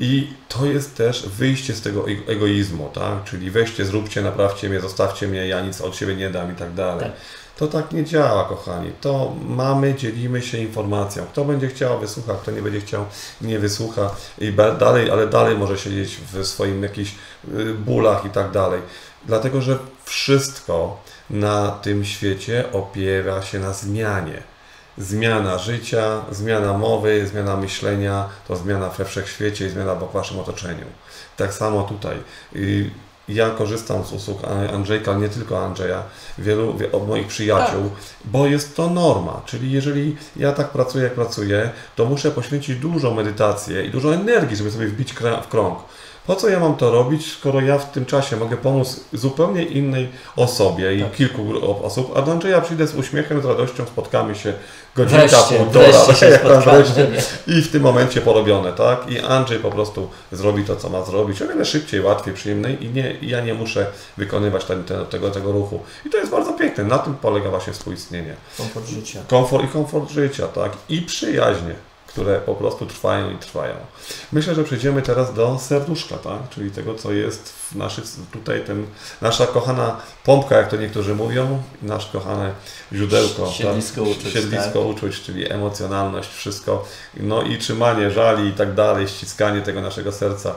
[0.01, 3.25] I to jest też wyjście z tego ego- egoizmu, tak?
[3.25, 6.75] Czyli weźcie, zróbcie, naprawcie mnie, zostawcie mnie, ja nic od siebie nie dam i tak
[6.75, 7.05] dalej.
[7.05, 7.13] Tak.
[7.57, 8.93] To tak nie działa, kochani.
[9.01, 11.25] To mamy, dzielimy się informacją.
[11.33, 13.05] Kto będzie chciał, wysłucha, kto nie będzie chciał,
[13.41, 17.15] nie wysłucha i dalej, ale dalej może siedzieć w swoim jakichś
[17.55, 18.81] y, bólach i tak dalej.
[19.27, 24.43] Dlatego, że wszystko na tym świecie opiera się na zmianie.
[24.99, 30.85] Zmiana życia, zmiana mowy, zmiana myślenia, to zmiana we wszechświecie i zmiana w waszym otoczeniu.
[31.37, 32.17] Tak samo tutaj.
[33.29, 34.39] Ja korzystam z usług
[34.75, 36.03] Andrzejka, nie tylko Andrzeja,
[36.39, 37.91] wielu wie- od moich przyjaciół,
[38.25, 39.41] bo jest to norma.
[39.47, 44.57] Czyli jeżeli ja tak pracuję, jak pracuję, to muszę poświęcić dużo medytację i dużo energii,
[44.57, 45.79] żeby sobie wbić w krąg.
[46.29, 50.09] Po co ja mam to robić, skoro ja w tym czasie mogę pomóc zupełnie innej
[50.37, 51.13] osobie i Tak.
[51.13, 51.43] kilku
[51.85, 54.53] osób, a do Andrzeja przyjdę z uśmiechem, z radością, spotkamy się
[54.97, 55.87] godzinka, półtora?
[57.59, 59.11] I w tym momencie porobione, tak?
[59.11, 61.43] I Andrzej po prostu zrobi to, co ma zrobić.
[61.43, 65.53] O wiele szybciej, łatwiej, przyjemniej i nie, ja nie muszę wykonywać ten, ten, tego, tego
[65.53, 65.81] ruchu.
[66.07, 66.85] I to jest bardzo piękne.
[66.85, 68.35] Na tym polega właśnie współistnienie.
[68.59, 69.21] Komfort życia.
[69.29, 70.73] Komfort i komfort życia, tak?
[70.89, 71.75] I przyjaźnie,
[72.19, 73.75] które po prostu trwają i trwają.
[74.33, 76.49] Myślę, że przejdziemy teraz do serduszka, tak?
[76.51, 78.87] Czyli tego, co jest w naszych, tutaj ten,
[79.23, 82.53] nasza kochana pompka, jak to niektórzy mówią, nasze kochane
[82.93, 83.51] źródełko.
[83.51, 84.11] Siedlisko tak?
[84.11, 84.89] uczuć, Siedlisko tak.
[84.89, 86.85] uczuć, czyli emocjonalność, wszystko.
[87.17, 90.55] No i trzymanie żali i tak dalej, ściskanie tego naszego serca.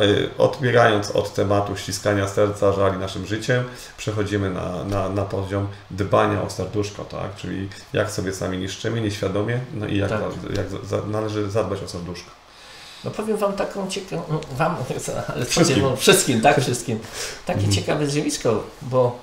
[0.00, 3.64] Yy, Odbiegając od tematu ściskania serca, żali naszym życiem,
[3.96, 7.36] przechodzimy na, na, na poziom dbania o serduszko, tak?
[7.36, 10.20] Czyli jak sobie sami niszczymy nieświadomie, no i jak, Tak.
[10.56, 12.41] jak za, należy zadbać o serduszko.
[13.04, 14.76] No powiem Wam taką ciekawą, no, Wam,
[15.34, 15.82] ale Wszystkim.
[15.82, 16.98] no, wszystkim tak, wszystkim.
[17.46, 17.74] Takie Mhm.
[17.76, 19.18] ciekawe zjawisko, bo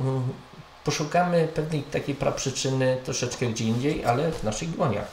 [0.00, 0.22] mm,
[0.84, 5.06] poszukamy pewnej takiej praprzyczyny troszeczkę gdzie indziej, ale w naszych dłoniach.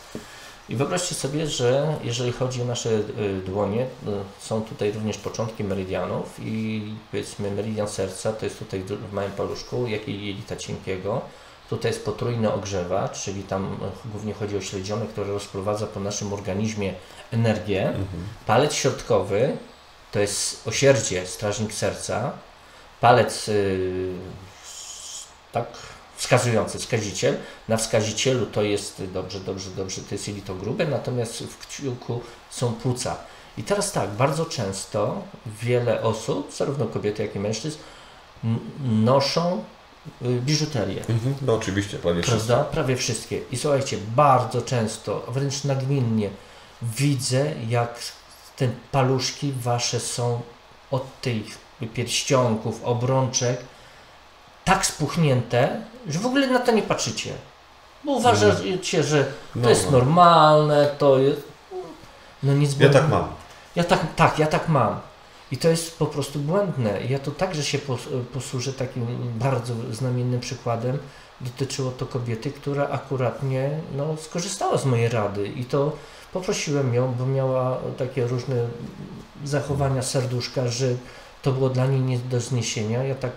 [0.69, 3.87] I wyobraźcie sobie, że jeżeli chodzi o nasze y, dłonie, y,
[4.39, 9.31] są tutaj również początki meridianów i powiedzmy meridian serca to jest tutaj w w małym
[9.31, 11.21] paluszku, jak i jelita cienkiego.
[11.71, 13.73] Tutaj jest potrójny ogrzewacz, czyli tam
[14.05, 16.93] y, głównie chodzi o śledzione, które rozprowadza po naszym organizmie
[17.31, 17.93] energię.
[18.45, 19.57] Palec środkowy
[20.11, 22.31] to jest osierdzie, strażnik serca.
[23.01, 24.13] Palec y,
[24.63, 25.65] s- tak
[26.15, 27.37] wskazujący, wskaziciel.
[27.67, 32.73] Na wskazicielu to jest dobrze, dobrze, dobrze, to jest jelito grube, natomiast w kciuku są
[32.73, 33.15] płuca.
[33.57, 35.21] I teraz tak, bardzo często
[35.61, 37.77] wiele osób, zarówno kobiety, jak i mężczyzn,
[39.03, 39.80] noszą y,
[40.21, 40.99] biżuterię.
[41.09, 41.35] Mhm.
[41.41, 42.21] No oczywiście, prawie.
[42.23, 42.63] Prawda?
[42.63, 43.41] Prawie wszystkie.
[43.51, 46.29] I słuchajcie, bardzo często, wręcz nagminnie
[46.81, 47.99] widzę, jak
[48.55, 50.41] te paluszki wasze są
[50.91, 51.43] od tych
[51.93, 53.61] pierścionków, obrączek
[54.65, 57.33] tak spuchnięte, że w ogóle na to nie patrzycie.
[58.03, 59.91] Bo uważacie, że to No, jest no.
[59.91, 61.41] normalne, to jest...
[62.43, 63.27] No nic Ja tak mam.
[63.75, 64.99] ja tak, tak, ja tak mam.
[65.51, 67.01] I to jest po prostu błędne.
[67.09, 68.01] Ja to także się pos,
[68.33, 69.05] posłużę takim
[69.39, 70.97] bardzo znamiennym przykładem.
[71.41, 75.95] Dotyczyło to kobiety, która akuratnie no, skorzystała z mojej rady i to
[76.33, 78.67] poprosiłem ją, bo miała takie różne
[79.45, 80.87] zachowania serduszka, że
[81.41, 83.03] to było dla niej nie do zniesienia.
[83.03, 83.31] Ja tak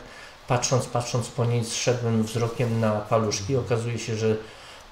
[0.48, 3.56] patrząc, patrząc po niej, zszedłem wzrokiem na paluszki.
[3.56, 4.36] Okazuje się, że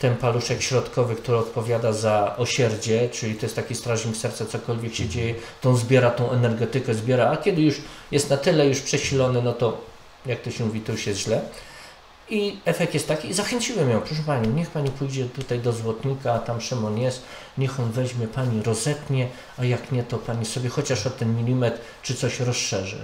[0.02, 5.08] ten paluszek środkowy, który odpowiada za osierdzie, czyli to jest taki strażnik serca, cokolwiek się
[5.08, 7.80] dzieje, to on zbiera tą energetykę, zbiera, a kiedy już
[8.10, 9.80] jest na tyle już przesilony, no to
[10.26, 11.40] jak to się mówi, to już jest źle.
[12.30, 16.38] I efekt jest taki, zachęciłem ją, proszę Pani, niech Pani pójdzie tutaj do złotnika, a
[16.38, 17.22] tam Szymon jest,
[17.58, 19.28] niech on weźmie Pani, rozetnie,
[19.58, 22.98] a jak nie, to Pani sobie chociaż o ten milimetr czy coś rozszerzy.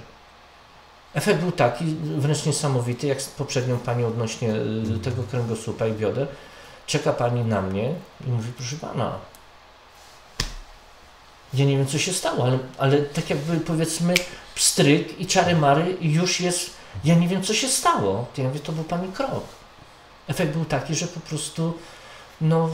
[1.14, 4.54] Efekt był taki, wręcz niesamowity, jak z poprzednią Pani odnośnie
[4.96, 6.28] y, tego kręgosłupa i bioder.
[6.88, 7.94] Czeka Pani na mnie
[8.26, 9.18] i mówi, proszę Pana,
[11.54, 14.14] ja nie wiem, co się stało, ale, ale tak jakby powiedzmy
[14.54, 16.70] pstryk i czary mary już jest,
[17.04, 18.26] ja nie wiem, co się stało.
[18.34, 19.44] To ja mówię, to był Pani krok.
[20.28, 21.78] Efekt był taki, że po prostu
[22.40, 22.70] no,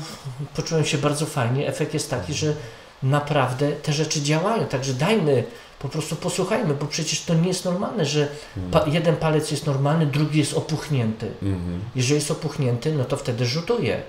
[0.56, 1.68] poczułem się bardzo fajnie.
[1.68, 2.54] Efekt jest taki, że
[3.02, 5.44] naprawdę te rzeczy działają, także dajmy,
[5.84, 8.28] po prostu posłuchajmy, bo przecież to nie jest normalne, że
[8.70, 11.26] pa jeden palec jest normalny, drugi jest opuchnięty.
[11.42, 11.80] Mhm.
[11.94, 14.02] Jeżeli jest opuchnięty, no to wtedy rzutuje.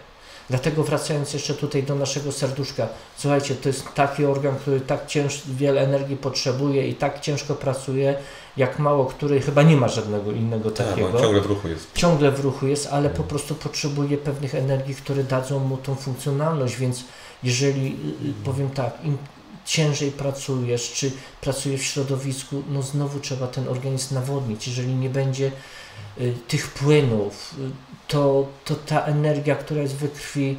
[0.49, 5.41] Dlatego wracając jeszcze tutaj do naszego serduszka, słuchajcie, to jest taki organ, który tak cięż,
[5.47, 8.15] wiele energii potrzebuje i tak ciężko pracuje,
[8.57, 11.21] jak mało który, chyba nie ma żadnego innego Tak, takiego.
[11.21, 11.93] ciągle w ruchu jest.
[11.93, 16.77] Ciągle w ruchu jest, ale po prostu potrzebuje pewnych energii, które dadzą mu tą funkcjonalność,
[16.77, 17.03] więc
[17.43, 19.17] jeżeli, y, y, powiem tak, im
[19.65, 21.11] ciężej pracujesz, czy
[21.41, 24.67] pracujesz w środowisku, no znowu trzeba ten organizm nawodnić.
[24.67, 25.51] Jeżeli nie będzie
[26.21, 27.71] y, tych płynów, y,
[28.07, 30.57] to, to ta energia, która jest we krwi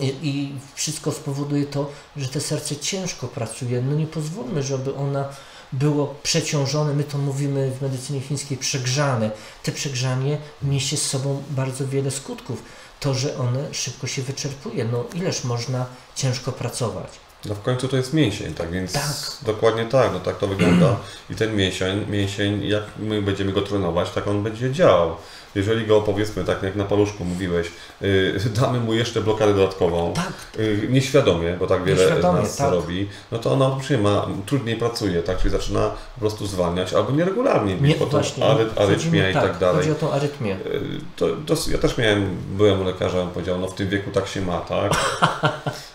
[0.00, 3.82] i, i wszystko spowoduje to, że te serce ciężko pracuje.
[3.82, 5.28] No nie pozwólmy, żeby ona
[5.72, 9.30] było przeciążone, my to mówimy w medycynie chińskiej przegrzane.
[9.62, 12.62] Te przegrzanie niesie z sobą bardzo wiele skutków.
[13.00, 14.84] To, że one szybko się wyczerpuje.
[14.84, 17.27] No ileż można ciężko pracować.
[17.44, 19.02] No w końcu to jest mięsień, tak więc Tak.
[19.42, 20.96] dokładnie tak, no tak to wygląda
[21.30, 25.16] i ten mięsień, mięsień, jak my będziemy go trenować, tak on będzie działał.
[25.54, 27.66] Jeżeli go powiedzmy, tak jak na paluszku mówiłeś,
[28.00, 32.56] yy, damy mu jeszcze blokadę dodatkową, Tak, yy, nieświadomie, bo tak wiele z Nieświadomie, nas
[32.56, 32.72] tak.
[32.72, 37.10] robi, no to ona autentycznie ma, trudniej pracuje, tak, czyli zaczyna po prostu zwalniać albo
[37.12, 38.44] nieregularnie nie, potem właśnie.
[38.44, 39.76] ary, arytmia mi- i tak dalej.
[39.76, 40.50] Chodzi o tą arytmię.
[40.64, 40.80] Yy,
[41.16, 44.28] To, to, ja też miałem, byłem u lekarza, on powiedział, no w tym wieku tak
[44.28, 44.92] się ma, tak?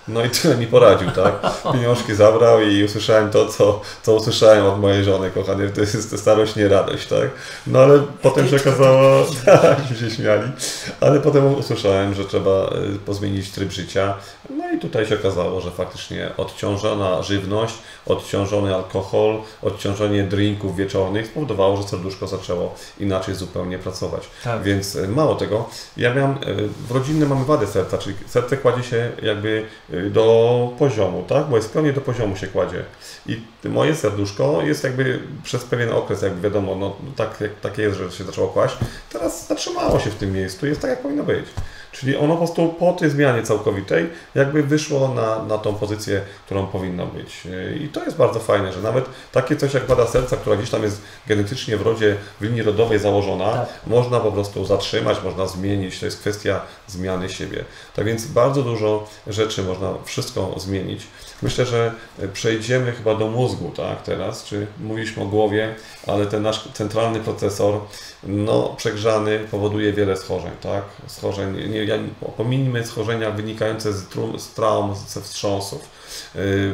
[0.08, 1.34] No i tyle mi poradził, tak?
[1.74, 6.56] Pieniążki zabrał i usłyszałem to, co, co usłyszałem od mojej żony, kochany, to jest starość,
[6.56, 7.30] nie radość, tak?
[7.68, 8.60] No ale potem się
[9.46, 10.52] tak, się śmiali,
[11.02, 14.14] ale potem usłyszałem, że trzeba y, pozmienić tryb życia,
[14.50, 17.76] no i tutaj się okazało, że faktycznie odciążona żywność,
[18.06, 24.24] odciążony alkohol, odciążenie drinków wieczornych spowodowało, że serduszko zaczęło inaczej zupełnie pracować.
[24.44, 24.64] Tak.
[24.64, 28.84] Więc y, mało tego, ja miałem, y, w rodzinnym mamy wadę serca, czyli serce kładzie
[28.84, 29.66] się jakby
[30.12, 31.46] do poziomu, tak?
[31.50, 32.84] Bo jest pełnie do poziomu się kładzie.
[33.26, 37.98] I moje serduszko jest jakby przez pewien okres, jak wiadomo, no tak, jak- takie jest,
[37.98, 38.78] że się zaczęło kłaść,
[39.10, 41.46] teraz zatrzymało się w tym miejscu, jest tak jak powinno być.
[41.92, 46.68] Czyli ono po prostu po tej zmianie całkowitej jakby wyszło na, na tą pozycję, którą
[46.68, 47.48] powinno być.
[47.82, 50.84] I to jest bardzo fajne, że nawet takie coś jak wada serca, która gdzieś tam
[50.84, 53.68] jest genetycznie w rodzie, w linii rodowej założona, Tak.
[53.88, 56.00] można po prostu zatrzymać, można zmienić.
[56.00, 57.66] To jest kwestia zmiany siebie.
[57.96, 61.08] Tak więc bardzo dużo rzeczy można wszystko zmienić.
[61.44, 61.92] Myślę, że
[62.34, 65.76] przejdziemy chyba do mózgu, tak, teraz, czy mówiliśmy o głowie,
[66.08, 67.80] ale ten nasz centralny procesor,
[68.24, 72.00] no, przegrzany powoduje wiele schorzeń, tak, schorzeń, nie,
[72.38, 75.90] pominijmy schorzenia wynikające z, trum, z traum, ze wstrząsów,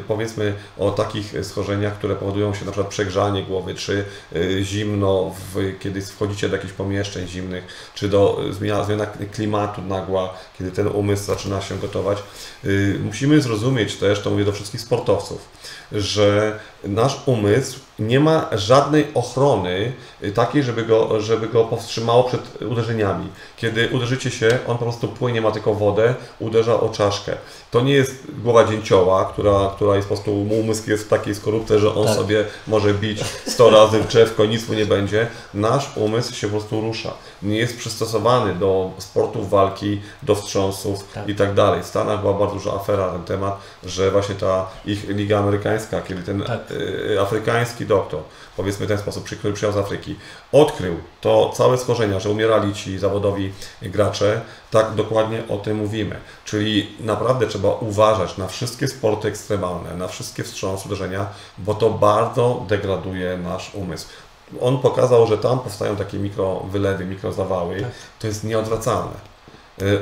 [0.08, 5.80] powiedzmy o takich schorzeniach, które powodują się na przykład przegrzanie głowy, czy yy, zimno, w,
[5.80, 7.64] kiedy wchodzicie do jakichś pomieszczeń zimnych,
[7.96, 12.18] czy do yy, zmiana, zmiana klimatu nagła, kiedy ten umysł zaczyna się gotować.
[13.04, 15.50] Musimy zrozumieć też, to mówię do wszystkich sportowców,
[15.92, 22.62] że nasz umysł nie ma żadnej ochrony y, takiej, żeby go, żeby go powstrzymało przed
[22.62, 23.28] uderzeniami.
[23.58, 27.34] Kiedy uderzycie się, on po prostu płynie, ma tylko wodę, uderza o czaszkę.
[27.72, 31.80] To nie jest głowa dzięcioła, która, która jest po prostu, umysł jest w takiej skorupce,
[31.80, 32.16] że on Tak.
[32.16, 35.28] sobie może bić 100 razy w drzewko, nic mu nie będzie.
[35.54, 37.14] Nasz umysł się po prostu rusza.
[37.42, 41.30] Nie jest przystosowany do sportów walki, do wstrząsów Tak.
[41.30, 41.84] i tak dalej.
[41.84, 46.02] W Stanach była bardzo duża afera na ten temat, że właśnie ta ich liga amerykańska,
[46.02, 46.69] kiedy ten Tak.
[47.16, 48.22] E, afrykański doktor,
[48.58, 50.16] powiedzmy w ten sposób, przy- który przyjechał z Afryki,
[50.52, 53.52] odkrył to całe schorzenia, że umierali ci zawodowi
[53.82, 54.42] gracze,
[54.72, 56.16] tak dokładnie o tym mówimy.
[56.46, 61.26] Czyli naprawdę trzeba uważać na wszystkie sporty ekstremalne, na wszystkie wstrząsy, uderzenia,
[61.58, 64.08] bo to bardzo degraduje nasz umysł.
[64.62, 67.86] On pokazał, że tam powstają takie mikrowylewy, mikrozawały.
[68.20, 69.29] To jest nieodwracalne.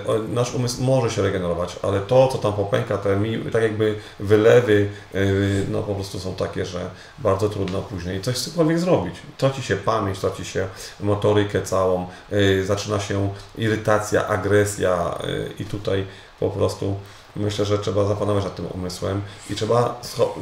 [0.08, 3.20] O- Nasz umysł może się regenerować, ale to, co tam popęka, te
[3.52, 8.80] tak jakby wylewy, y, no po prostu są takie, że bardzo trudno później coś cokolwiek
[8.80, 9.16] zrobić.
[9.38, 10.68] Traci się pamięć, traci się
[11.00, 15.18] motorykę całą, y, zaczyna się irytacja, agresja
[15.60, 16.06] i tutaj
[16.40, 16.96] po prostu
[17.36, 20.02] myślę, że trzeba zapanować nad tym umysłem i trzeba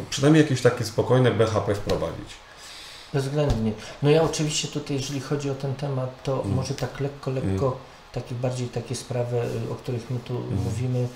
[0.09, 2.29] przynajmniej jakieś takie spokojne BHP wprowadzić.
[3.13, 3.71] Bezwzględnie.
[4.03, 6.55] No ja oczywiście tutaj, jeżeli chodzi o ten temat, to Mm.
[6.55, 7.77] może tak lekko, lekko,
[8.15, 9.37] takie bardziej takie sprawy,
[9.67, 10.33] y, o których my tu
[10.65, 11.07] mówimy,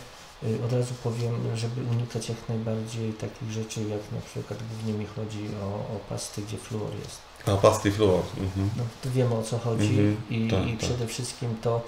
[0.43, 5.05] y, od razu powiem, żeby unikać jak najbardziej takich rzeczy, jak na przykład głównie mi
[5.05, 7.19] chodzi o, o pasty, gdzie fluor jest.
[7.45, 8.23] A pasty fluor.
[8.37, 8.69] Mhm.
[8.77, 10.79] No to wiemy o co chodzi Mhm, i, tak, i tak.
[10.79, 11.81] przede wszystkim to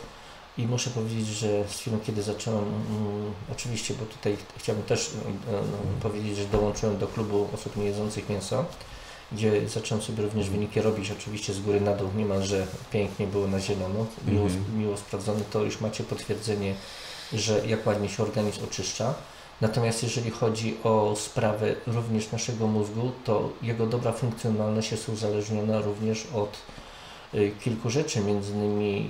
[0.58, 6.02] i muszę powiedzieć, że z chwilą kiedy zacząłem, mm, oczywiście, bo tutaj chciałbym też e,
[6.02, 8.66] powiedzieć, że dołączyłem do klubu osób niejedzących mięso,
[9.32, 13.60] gdzie zacząłem sobie również wyniki robić, oczywiście z góry na dół, niemalże pięknie było na
[13.60, 14.80] zielono, miło, Mhm.
[14.80, 16.76] miło sprawdzone, to już macie potwierdzenie,
[17.34, 19.14] że jak ładnie się organizm oczyszcza.
[19.62, 26.28] Natomiast jeżeli chodzi o sprawę również naszego mózgu, to jego dobra funkcjonalność jest uzależniona również
[26.34, 26.58] od
[27.34, 29.10] y, kilku rzeczy, między innymi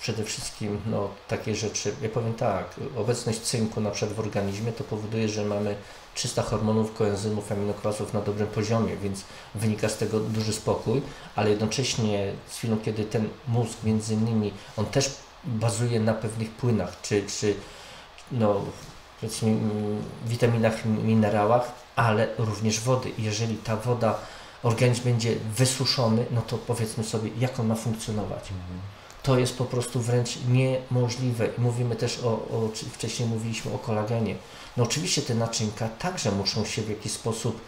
[0.00, 4.84] przede wszystkim no, takie rzeczy, ja powiem tak, obecność cynku na przykład w organizmie to
[4.84, 5.76] powoduje, że mamy
[6.14, 11.02] 300 hormonów, koenzymów, aminokwasów na dobrym poziomie, więc wynika z tego duży spokój,
[11.36, 17.00] ale jednocześnie z chwilą, kiedy ten mózg między innymi, on też bazuje na pewnych płynach,
[17.02, 17.54] czy, czy
[18.32, 18.60] no,
[19.20, 23.10] powiedzmy, mm, witaminach, minerałach, ale również wody.
[23.18, 24.18] Jeżeli ta woda,
[24.62, 28.48] organizm będzie wysuszony, no to powiedzmy sobie, jak on ma funkcjonować.
[29.22, 31.48] To jest po prostu wręcz niemożliwe.
[31.58, 34.36] Mówimy też o, o wcześniej mówiliśmy o kolagenie.
[34.76, 37.60] No oczywiście te naczynka także muszą się w jakiś sposób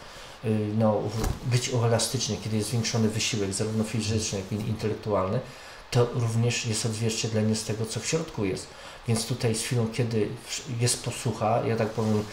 [0.44, 0.48] y,
[0.78, 1.00] no,
[1.46, 5.40] być elastyczne, kiedy jest zwiększony wysiłek, zarówno fizyczny, jak i intelektualny,
[5.90, 8.66] to również jest odzwierciedlenie z tego, co w środku jest.
[9.09, 10.28] Więc tutaj z chwilą, kiedy
[10.80, 12.24] jest posłucha, ja tak powiem,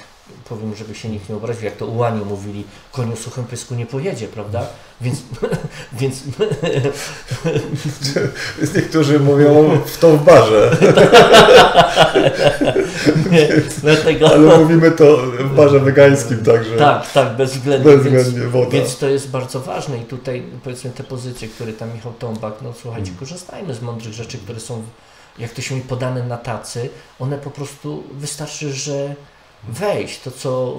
[0.49, 4.27] powiem, żeby się nikt nie obraził, jak to ułanie mówili, koniu suchym pysku nie pojedzie,
[4.27, 4.67] prawda?
[5.01, 5.21] Więc,
[5.99, 6.23] więc
[8.75, 10.77] Niektórzy mówią w to w barze,
[13.31, 13.47] nie,
[13.81, 14.29] dlatego...
[14.29, 16.77] ale mówimy to w barze wegańskim także.
[16.77, 17.91] Tak, tak, bezwzględnie.
[17.91, 18.69] Bezwzględnie więc, woda.
[18.69, 22.73] Więc to jest bardzo ważne i tutaj powiedzmy te pozycje, które tam Michał Tombak, no
[22.81, 23.19] słuchajcie, Mm.
[23.19, 24.83] korzystajmy z mądrych rzeczy, które są,
[25.39, 29.15] jak to się mi podane na tacy, one po prostu wystarczy, że
[29.63, 30.77] wejść, to co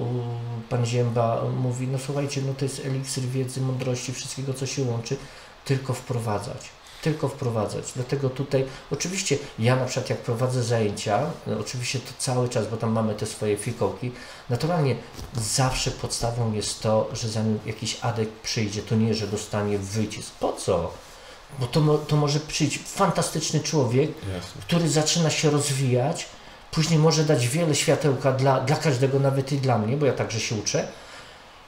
[0.69, 5.17] pan Zięba mówi, no słuchajcie, no to jest eliksir wiedzy, mądrości, wszystkiego co się łączy,
[5.65, 6.69] tylko wprowadzać.
[7.01, 7.85] Tylko wprowadzać.
[7.95, 12.77] Dlatego tutaj, oczywiście, ja na przykład jak prowadzę zajęcia, no oczywiście to cały czas, bo
[12.77, 14.11] tam mamy te swoje fikołki,
[14.49, 14.95] naturalnie
[15.35, 20.31] zawsze podstawą jest to, że zanim jakiś adek przyjdzie, to nie, że dostanie wycisk.
[20.39, 20.91] Po co?
[21.59, 24.61] Bo to, to może przyjść fantastyczny człowiek, Jasne.
[24.61, 26.25] który zaczyna się rozwijać,
[26.73, 30.39] później może dać wiele światełka dla, dla każdego, nawet i dla mnie, bo ja także
[30.39, 30.87] się uczę.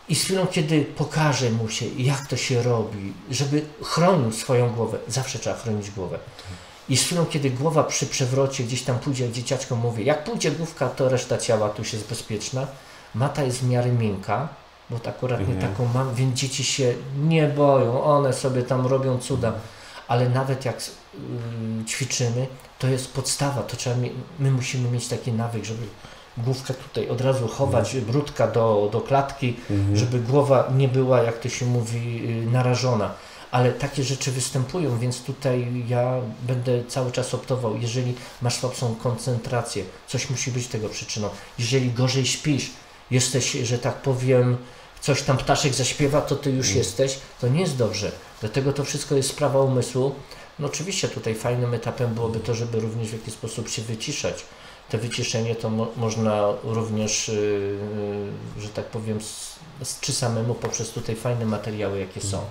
[0.09, 4.97] I z chwilą, kiedy pokażę mu się, jak to się robi, żeby chronił swoją głowę,
[5.07, 6.19] zawsze trzeba chronić głowę.
[6.89, 10.51] I z chwilą, kiedy głowa przy przewrocie gdzieś tam pójdzie, jak dzieciaczkom mówię, jak pójdzie
[10.51, 12.67] główka, to reszta ciała tu już jest bezpieczna.
[13.15, 14.47] Mata jest w miarę miękka,
[14.89, 15.71] bo akurat nie Mhm.
[15.71, 16.93] taką mam, więc dzieci się
[17.23, 19.53] nie boją, one sobie tam robią cuda.
[20.07, 22.47] Ale nawet jak y, ćwiczymy,
[22.79, 23.95] to jest podstawa, to trzeba
[24.39, 25.83] my musimy mieć taki nawyk, żeby
[26.37, 29.97] główkę tutaj od razu chować, brudka do, do klatki, Mhm.
[29.97, 33.11] żeby głowa nie była, jak to się mówi, y, narażona.
[33.51, 37.77] Ale takie rzeczy występują, więc tutaj ja będę cały czas optował.
[37.77, 41.29] Jeżeli masz słabszą koncentrację, coś musi być tego przyczyną.
[41.59, 42.71] Jeżeli gorzej śpisz,
[43.11, 44.57] jesteś, że tak powiem,
[45.01, 48.11] coś tam ptaszek zaśpiewa, to ty już jesteś, to nie jest dobrze.
[48.41, 50.15] Dlatego to wszystko jest sprawa umysłu.
[50.59, 54.45] No oczywiście tutaj fajnym etapem byłoby to, żeby również w jakiś sposób się wyciszać.
[54.89, 59.19] Te wyciszenie to mo można również, yy, że tak powiem,
[60.01, 62.41] czy samemu poprzez tutaj fajne materiały, jakie są.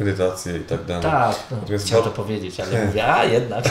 [0.00, 1.02] Medytacje i tak dalej.
[1.02, 3.64] Tak, no, Natomiast chciałem to powiedzieć, ale mówię, a jednak.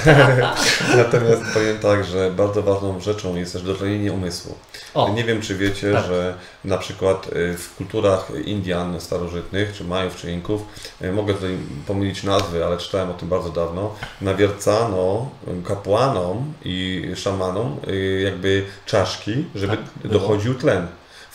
[0.97, 4.55] Natomiast powiem tak, że bardzo ważną rzeczą jest też dotlenienie umysłu.
[4.93, 6.05] O, Nie wiem, czy wiecie, Tak.
[6.05, 6.33] że
[6.65, 10.61] na przykład y, w kulturach Indian starożytnych, czy Majów, czy Inków,
[11.01, 11.57] y, mogę tutaj
[11.87, 15.29] pomylić nazwy, ale czytałem o tym bardzo dawno, nawiercano
[15.67, 20.87] kapłanom i szamanom y, jakby czaszki, żeby Tak, dochodził tlen.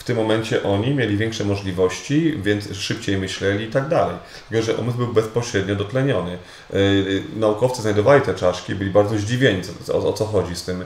[0.05, 4.15] Tym momencie oni mieli większe możliwości, więc szybciej myśleli i tak dalej.
[4.49, 6.37] Tylko, że umysł był bezpośrednio dotleniony.
[6.73, 9.61] Yy, naukowcy znajdowali te czaszki, byli bardzo zdziwieni,
[9.93, 10.85] o, o co chodzi z tym.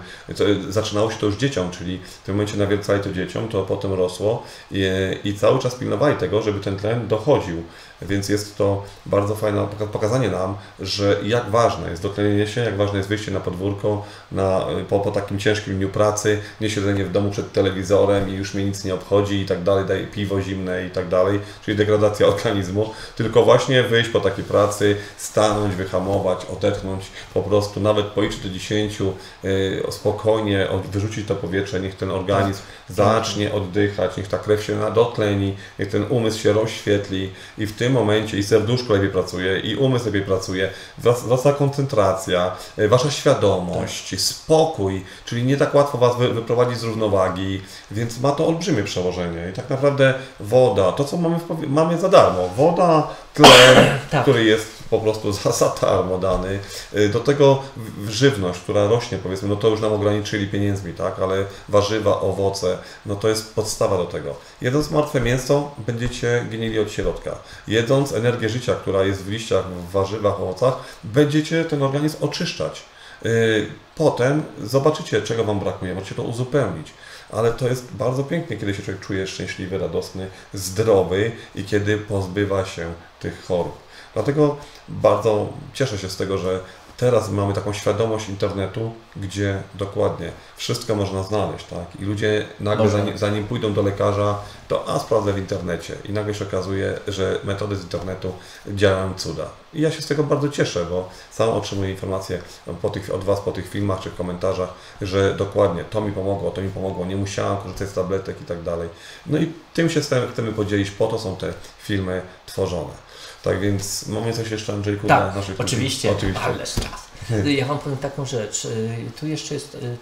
[0.70, 4.43] Zaczynało się to już dzieciom, czyli w tym momencie nawiercali to dzieciom, to potem rosło
[4.72, 4.84] i,
[5.24, 7.63] i cały czas pilnowali tego, żeby ten tlen dochodził.
[8.02, 12.97] Więc jest to bardzo fajne pokazanie nam, że jak ważne jest dotlenienie się, jak ważne
[12.97, 17.32] jest wyjście na podwórko na, po, po takim ciężkim dniu pracy, nie siedzenie w domu
[17.32, 20.89] przed telewizorem i już mnie nic nie obchodzi i tak dalej, daje piwo zimne i
[20.89, 27.43] tak dalej, czyli degradacja organizmu, tylko właśnie wyjść po takiej pracy, stanąć, wyhamować, odetchnąć, po
[27.43, 29.00] prostu nawet policzyć do 10,
[29.43, 32.95] yy, spokojnie wyrzucić to powietrze, niech ten organizm tak.
[32.95, 37.88] zacznie oddychać, niech ta krew się nadotleni, niech ten umysł się rozświetli i w tym
[37.89, 44.09] tym momencie i serduszko lepiej pracuje, i umysł lepiej pracuje, wraca koncentracja, e, wasza świadomość,
[44.09, 44.19] tak.
[44.19, 47.61] spokój, czyli nie tak łatwo was wyprowadzić z równowagi,
[47.91, 49.49] więc ma to olbrzymie przełożenie.
[49.49, 54.21] I tak naprawdę woda, to co mamy, w, mamy za darmo, woda, tlen, tak.
[54.21, 56.59] który jest po prostu za, za darmo dany.
[56.95, 57.63] Y, do tego
[58.07, 63.15] żywność, która rośnie, powiedzmy, no to już nam ograniczyli pieniędzmi, tak, ale warzywa, owoce, no
[63.15, 64.35] to jest podstawa do tego.
[64.61, 67.37] Jedząc martwe mięso, będziecie ginęli od środka.
[67.67, 70.73] Jedząc energię życia, która jest w liściach, w warzywach, owocach,
[71.03, 72.85] będziecie ten organizm oczyszczać.
[73.25, 76.93] Y, potem zobaczycie, czego Wam brakuje, możecie to uzupełnić
[77.31, 82.65] ale to jest bardzo pięknie, kiedy się człowiek czuje szczęśliwy, radosny, zdrowy i kiedy pozbywa
[82.65, 83.88] się tych chorób.
[84.14, 84.57] Dlatego
[84.89, 86.60] bardzo cieszę się z tego, że
[86.99, 92.01] teraz mamy taką świadomość internetu, gdzie dokładnie wszystko można znaleźć, tak?
[92.01, 96.34] I ludzie nagle zanim, zanim, pójdą do lekarza, to a sprawdzę w internecie i nagle
[96.34, 98.34] się okazuje, że metody z internetu
[98.68, 99.45] działają cuda.
[99.74, 102.41] I ja się z tego bardzo cieszę, bo sam otrzymuję informacje
[102.82, 106.62] po tych, od Was po tych filmach czy komentarzach, że dokładnie to mi pomogło, to
[106.62, 108.89] mi pomogło, nie musiałam korzystać z tabletek i tak dalej.
[109.26, 113.09] No i tym się chcemy podzielić, po to są te filmy tworzone.
[113.43, 116.43] Tak więc mamy coś jeszcze, Andrzejku, tak, na naszych oczywiście, oczywiście.
[116.43, 117.09] ależ czas.
[117.57, 118.65] Ja Wam powiem taką rzecz.
[118.65, 119.97] Y, tu jeszcze jest y, y,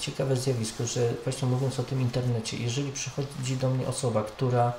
[0.00, 4.72] ciekawe zjawisko, że właśnie mówiąc o tym internecie, jeżeli przychodzi do mnie osoba, która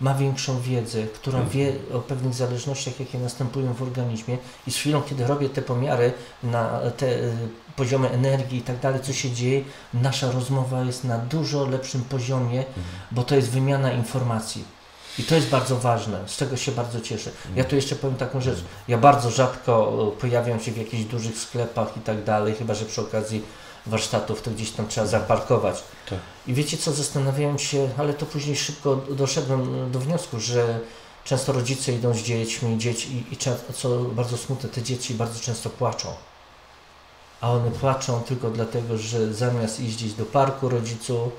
[0.00, 1.58] ma większą wiedzę, która mhm.
[1.58, 6.12] wie o pewnych zależnościach, jakie następują w organizmie i z chwilą, kiedy robię te pomiary
[6.42, 7.18] na te
[7.76, 9.64] poziomy energii i tak dalej, co się dzieje,
[9.94, 12.84] nasza rozmowa jest na dużo lepszym poziomie, mhm.
[13.10, 14.64] bo to jest wymiana informacji.
[15.18, 17.30] I to jest bardzo ważne, z czego się bardzo cieszę.
[17.56, 18.58] Ja tu jeszcze powiem taką rzecz.
[18.88, 22.84] Ja bardzo rzadko e, pojawiam się w jakichś dużych sklepach i tak dalej, chyba że
[22.84, 23.42] przy okazji
[23.86, 25.82] warsztatów to gdzieś tam trzeba zaparkować.
[26.10, 26.18] Tak.
[26.46, 30.80] I wiecie co, zastanawiałem się, ale to później szybko doszedłem do wniosku, że
[31.24, 33.36] często rodzice idą z dziećmi, dzieci i, i
[33.74, 36.08] co bardzo smutne, te dzieci bardzo często płaczą.
[37.40, 41.30] A one płaczą tylko dlatego, że zamiast iść gdzieś do parku rodzicu,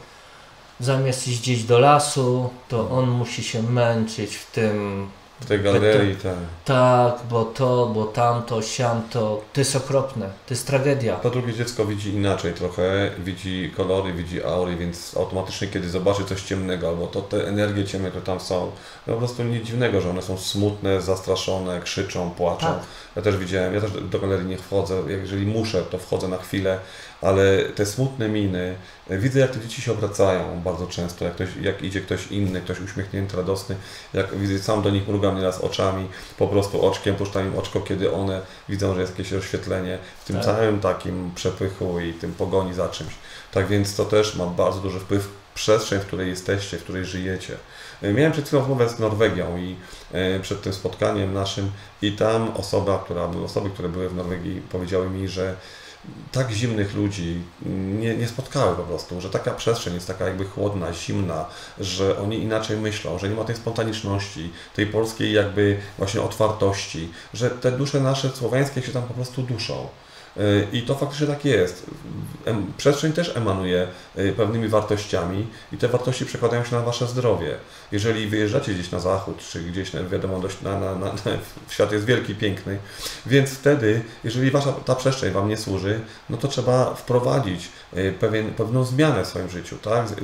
[0.80, 5.08] zamiast iść gdzieś do lasu, to on musi się męczyć w tym
[5.44, 6.34] w tej galerii, tak.
[6.66, 11.16] Tak, bo to, bo tamto, siamto, to jest okropne, to jest tragedia.
[11.16, 16.42] Po drugie dziecko widzi inaczej trochę, widzi kolory, widzi aury, więc automatycznie kiedy zobaczy coś
[16.42, 18.72] ciemnego, albo to te energie ciemne, które tam są,
[19.08, 22.68] no po prostu nic dziwnego, że one są smutne, zastraszone, krzyczą, płaczą.
[22.68, 22.80] Tak.
[23.16, 26.80] Ja też widziałem, ja też do galerii nie wchodzę, jeżeli muszę, to wchodzę na chwilę,
[27.24, 28.76] ale te smutne miny,
[29.10, 32.82] widzę jak te dzieci się obracają bardzo często, jak, ktoś, jak idzie ktoś inny, ktoś
[32.82, 33.76] uśmiechnięty, radosny,
[34.14, 36.08] jak widzę, sam do nich mrugam nieraz oczami,
[36.38, 40.36] po prostu oczkiem, puszczam im oczko, kiedy one widzą, że jest jakieś rozświetlenie w tym
[40.36, 40.46] tak.
[40.46, 43.14] całym takim przepychu i tym pogoni za czymś.
[43.52, 47.58] Tak więc to też ma bardzo duży wpływ przestrzeń, w której jesteście, w której żyjecie.
[48.02, 49.76] Miałem przed chwilą rozmowę z Norwegią i
[50.12, 51.72] e, przed tym spotkaniem naszym
[52.02, 55.56] i tam osoba, która, osoby, które były w Norwegii powiedziały mi, że
[56.32, 57.42] tak zimnych ludzi
[58.00, 61.46] nie, nie spotkały po prostu, że taka przestrzeń jest taka jakby chłodna, zimna,
[61.80, 67.50] że oni inaczej myślą, że nie ma tej spontaniczności, tej polskiej jakby właśnie otwartości, że
[67.50, 69.88] te dusze nasze słowiańskie się tam po prostu duszą.
[70.74, 71.86] I to faktycznie tak jest.
[72.78, 77.56] Przestrzeń też emanuje y, pewnymi wartościami i te wartości przekładają się na Wasze zdrowie.
[77.92, 81.14] Jeżeli wyjeżdżacie gdzieś na zachód, czy gdzieś, wiadomo, dość na, na, na,
[81.70, 82.78] świat jest wielki, piękny,
[83.26, 87.70] więc wtedy, jeżeli Wasza ta przestrzeń Wam nie służy, no to trzeba wprowadzić
[88.20, 90.12] pewien, pewną zmianę w swoim życiu, tak?
[90.12, 90.16] Y,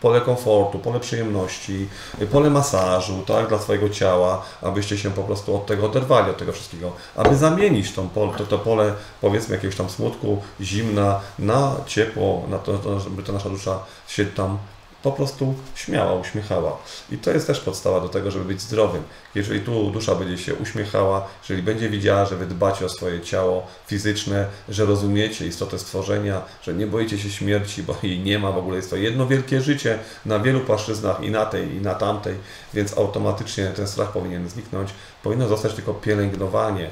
[0.00, 1.88] pole komfortu, pole przyjemności,
[2.32, 3.48] pole masażu, tak?
[3.48, 7.92] Dla swojego ciała, abyście się po prostu od tego oderwali, od tego wszystkiego, aby zamienić
[7.92, 13.00] tą pole, to, to pole, powiedzmy, powiedzmy jakiegoś tam smutku, zimna, na ciepło, na to,
[13.00, 14.58] żeby ta nasza dusza się tam
[15.02, 16.76] po prostu śmiała, uśmiechała.
[17.12, 19.02] I to jest też podstawa do tego, żeby być zdrowym.
[19.34, 23.66] Jeżeli tu dusza będzie się uśmiechała, jeżeli będzie widziała, że wy dbacie o swoje ciało
[23.86, 28.58] fizyczne, że rozumiecie istotę stworzenia, że nie boicie się śmierci, bo jej nie ma, w
[28.58, 32.34] ogóle jest to jedno wielkie życie na wielu płaszczyznach i na tej, i na tamtej,
[32.74, 34.90] więc automatycznie ten strach powinien zniknąć.
[35.22, 36.90] Powinno zostać tylko pielęgnowanie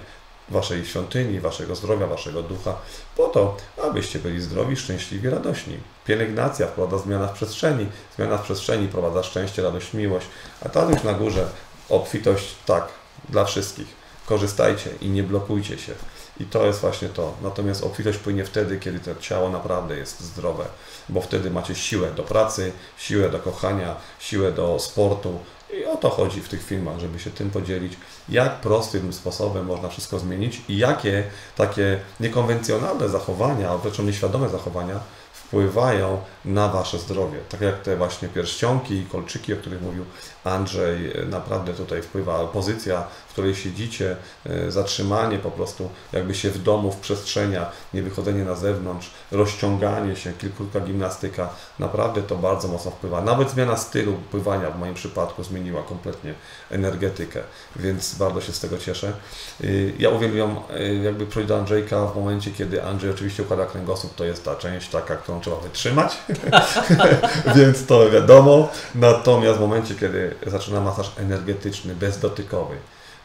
[0.48, 2.76] waszej świątyni, waszego zdrowia, waszego ducha,
[3.16, 5.76] po to, abyście byli zdrowi, szczęśliwi, radośni.
[6.08, 7.86] Pielęgnacja wprowadza zmiana w przestrzeni,
[8.16, 10.26] zmiana w przestrzeni prowadza szczęście, radość, miłość,
[10.64, 11.48] a tam już na górze
[11.88, 12.88] obfitość tak,
[13.28, 13.86] dla wszystkich.
[14.26, 15.92] Korzystajcie i nie blokujcie się.
[16.40, 17.34] I to jest właśnie to.
[17.42, 20.64] Natomiast obfitość płynie wtedy, kiedy to ciało naprawdę jest zdrowe,
[21.08, 25.38] bo wtedy macie siłę do pracy, siłę do kochania, siłę do sportu,
[25.72, 27.92] i o to chodzi w tych filmach, żeby się tym podzielić,
[28.28, 31.24] jak prostym sposobem można wszystko zmienić i jakie
[31.56, 35.00] takie niekonwencjonalne zachowania, a wręcz nieświadome zachowania
[35.48, 37.38] wpływają na Wasze zdrowie.
[37.48, 40.04] Tak jak te właśnie pierścionki i kolczyki, o których mówił
[40.44, 46.62] Andrzej, naprawdę tutaj wpływa pozycja, w której siedzicie, e, zatrzymanie po prostu jakby się w
[46.62, 52.90] domu, w przestrzeniach, nie wychodzenie na zewnątrz, rozciąganie się, kilka gimnastyka, naprawdę to bardzo mocno
[52.90, 53.20] wpływa.
[53.20, 56.34] Nawet zmiana stylu pływania w moim przypadku zmieniła kompletnie
[56.70, 57.40] energetykę,
[57.76, 59.12] więc bardzo się z tego cieszę.
[59.64, 59.66] E,
[59.98, 64.44] ja uwielbiam e, jakby do Andrzejka w momencie, kiedy Andrzej oczywiście układa kręgosłup, to jest
[64.44, 66.18] ta część taka, którą trzeba wytrzymać,
[67.56, 68.68] więc to wiadomo.
[68.94, 72.76] Natomiast w momencie, kiedy zaczyna masaż energetyczny, bezdotykowy,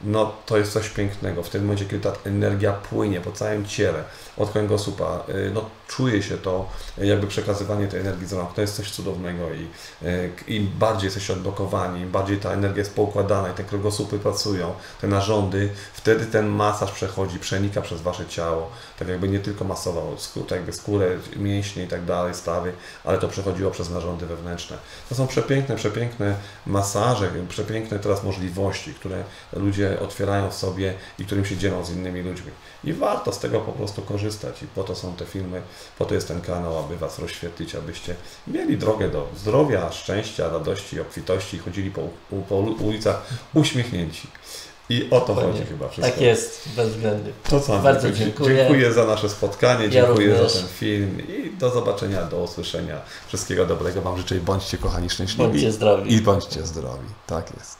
[0.01, 1.43] no to jest coś pięknego.
[1.43, 4.03] W tym momencie, kiedy ta energia płynie po całym ciele,
[4.37, 8.53] od kręgosłupa, y, no czuje się to, jakby przekazywanie tej energii z.
[8.55, 9.67] To jest coś cudownego i
[10.07, 14.73] y, im bardziej jesteście odblokowani, im bardziej ta energia jest poukładana i te kręgosłupy pracują,
[15.01, 18.69] te narządy, wtedy ten masaż przechodzi, przenika przez Wasze ciało,
[18.99, 20.17] tak jakby nie tylko masował
[20.47, 22.73] tak jakby skórę, mięśnie i tak dalej, stawy,
[23.03, 24.77] ale to przechodziło przez narządy wewnętrzne.
[25.09, 29.23] To są przepiękne, przepiękne masaże, przepiękne teraz możliwości, które
[29.53, 32.51] ludzie otwierają w sobie i którym się dzielą z innymi ludźmi.
[32.83, 34.22] I warto z tego po prostu korzystać
[34.63, 35.61] i po to są te filmy,
[35.97, 38.15] po to jest ten kanał, aby Was rozświetlić, abyście
[38.47, 42.01] mieli drogę do zdrowia, szczęścia, radości, obfitości i chodzili po,
[42.49, 43.21] po ulicach
[43.53, 44.27] uśmiechnięci.
[44.89, 46.13] I o to chodzi chyba wszystko.
[46.13, 47.31] Tak jest, bezwzględnie.
[47.49, 48.55] To co, Bardzo dziękuję.
[48.55, 53.01] Dziękuję za nasze spotkanie, dziękuję za ten film i do zobaczenia, do usłyszenia.
[53.27, 55.43] Wszystkiego dobrego Wam życzę i bądźcie kochani szczęśliwi.
[55.43, 56.13] Bądźcie zdrowi.
[56.13, 57.07] I bądźcie zdrowi.
[57.27, 57.77] Tak jest.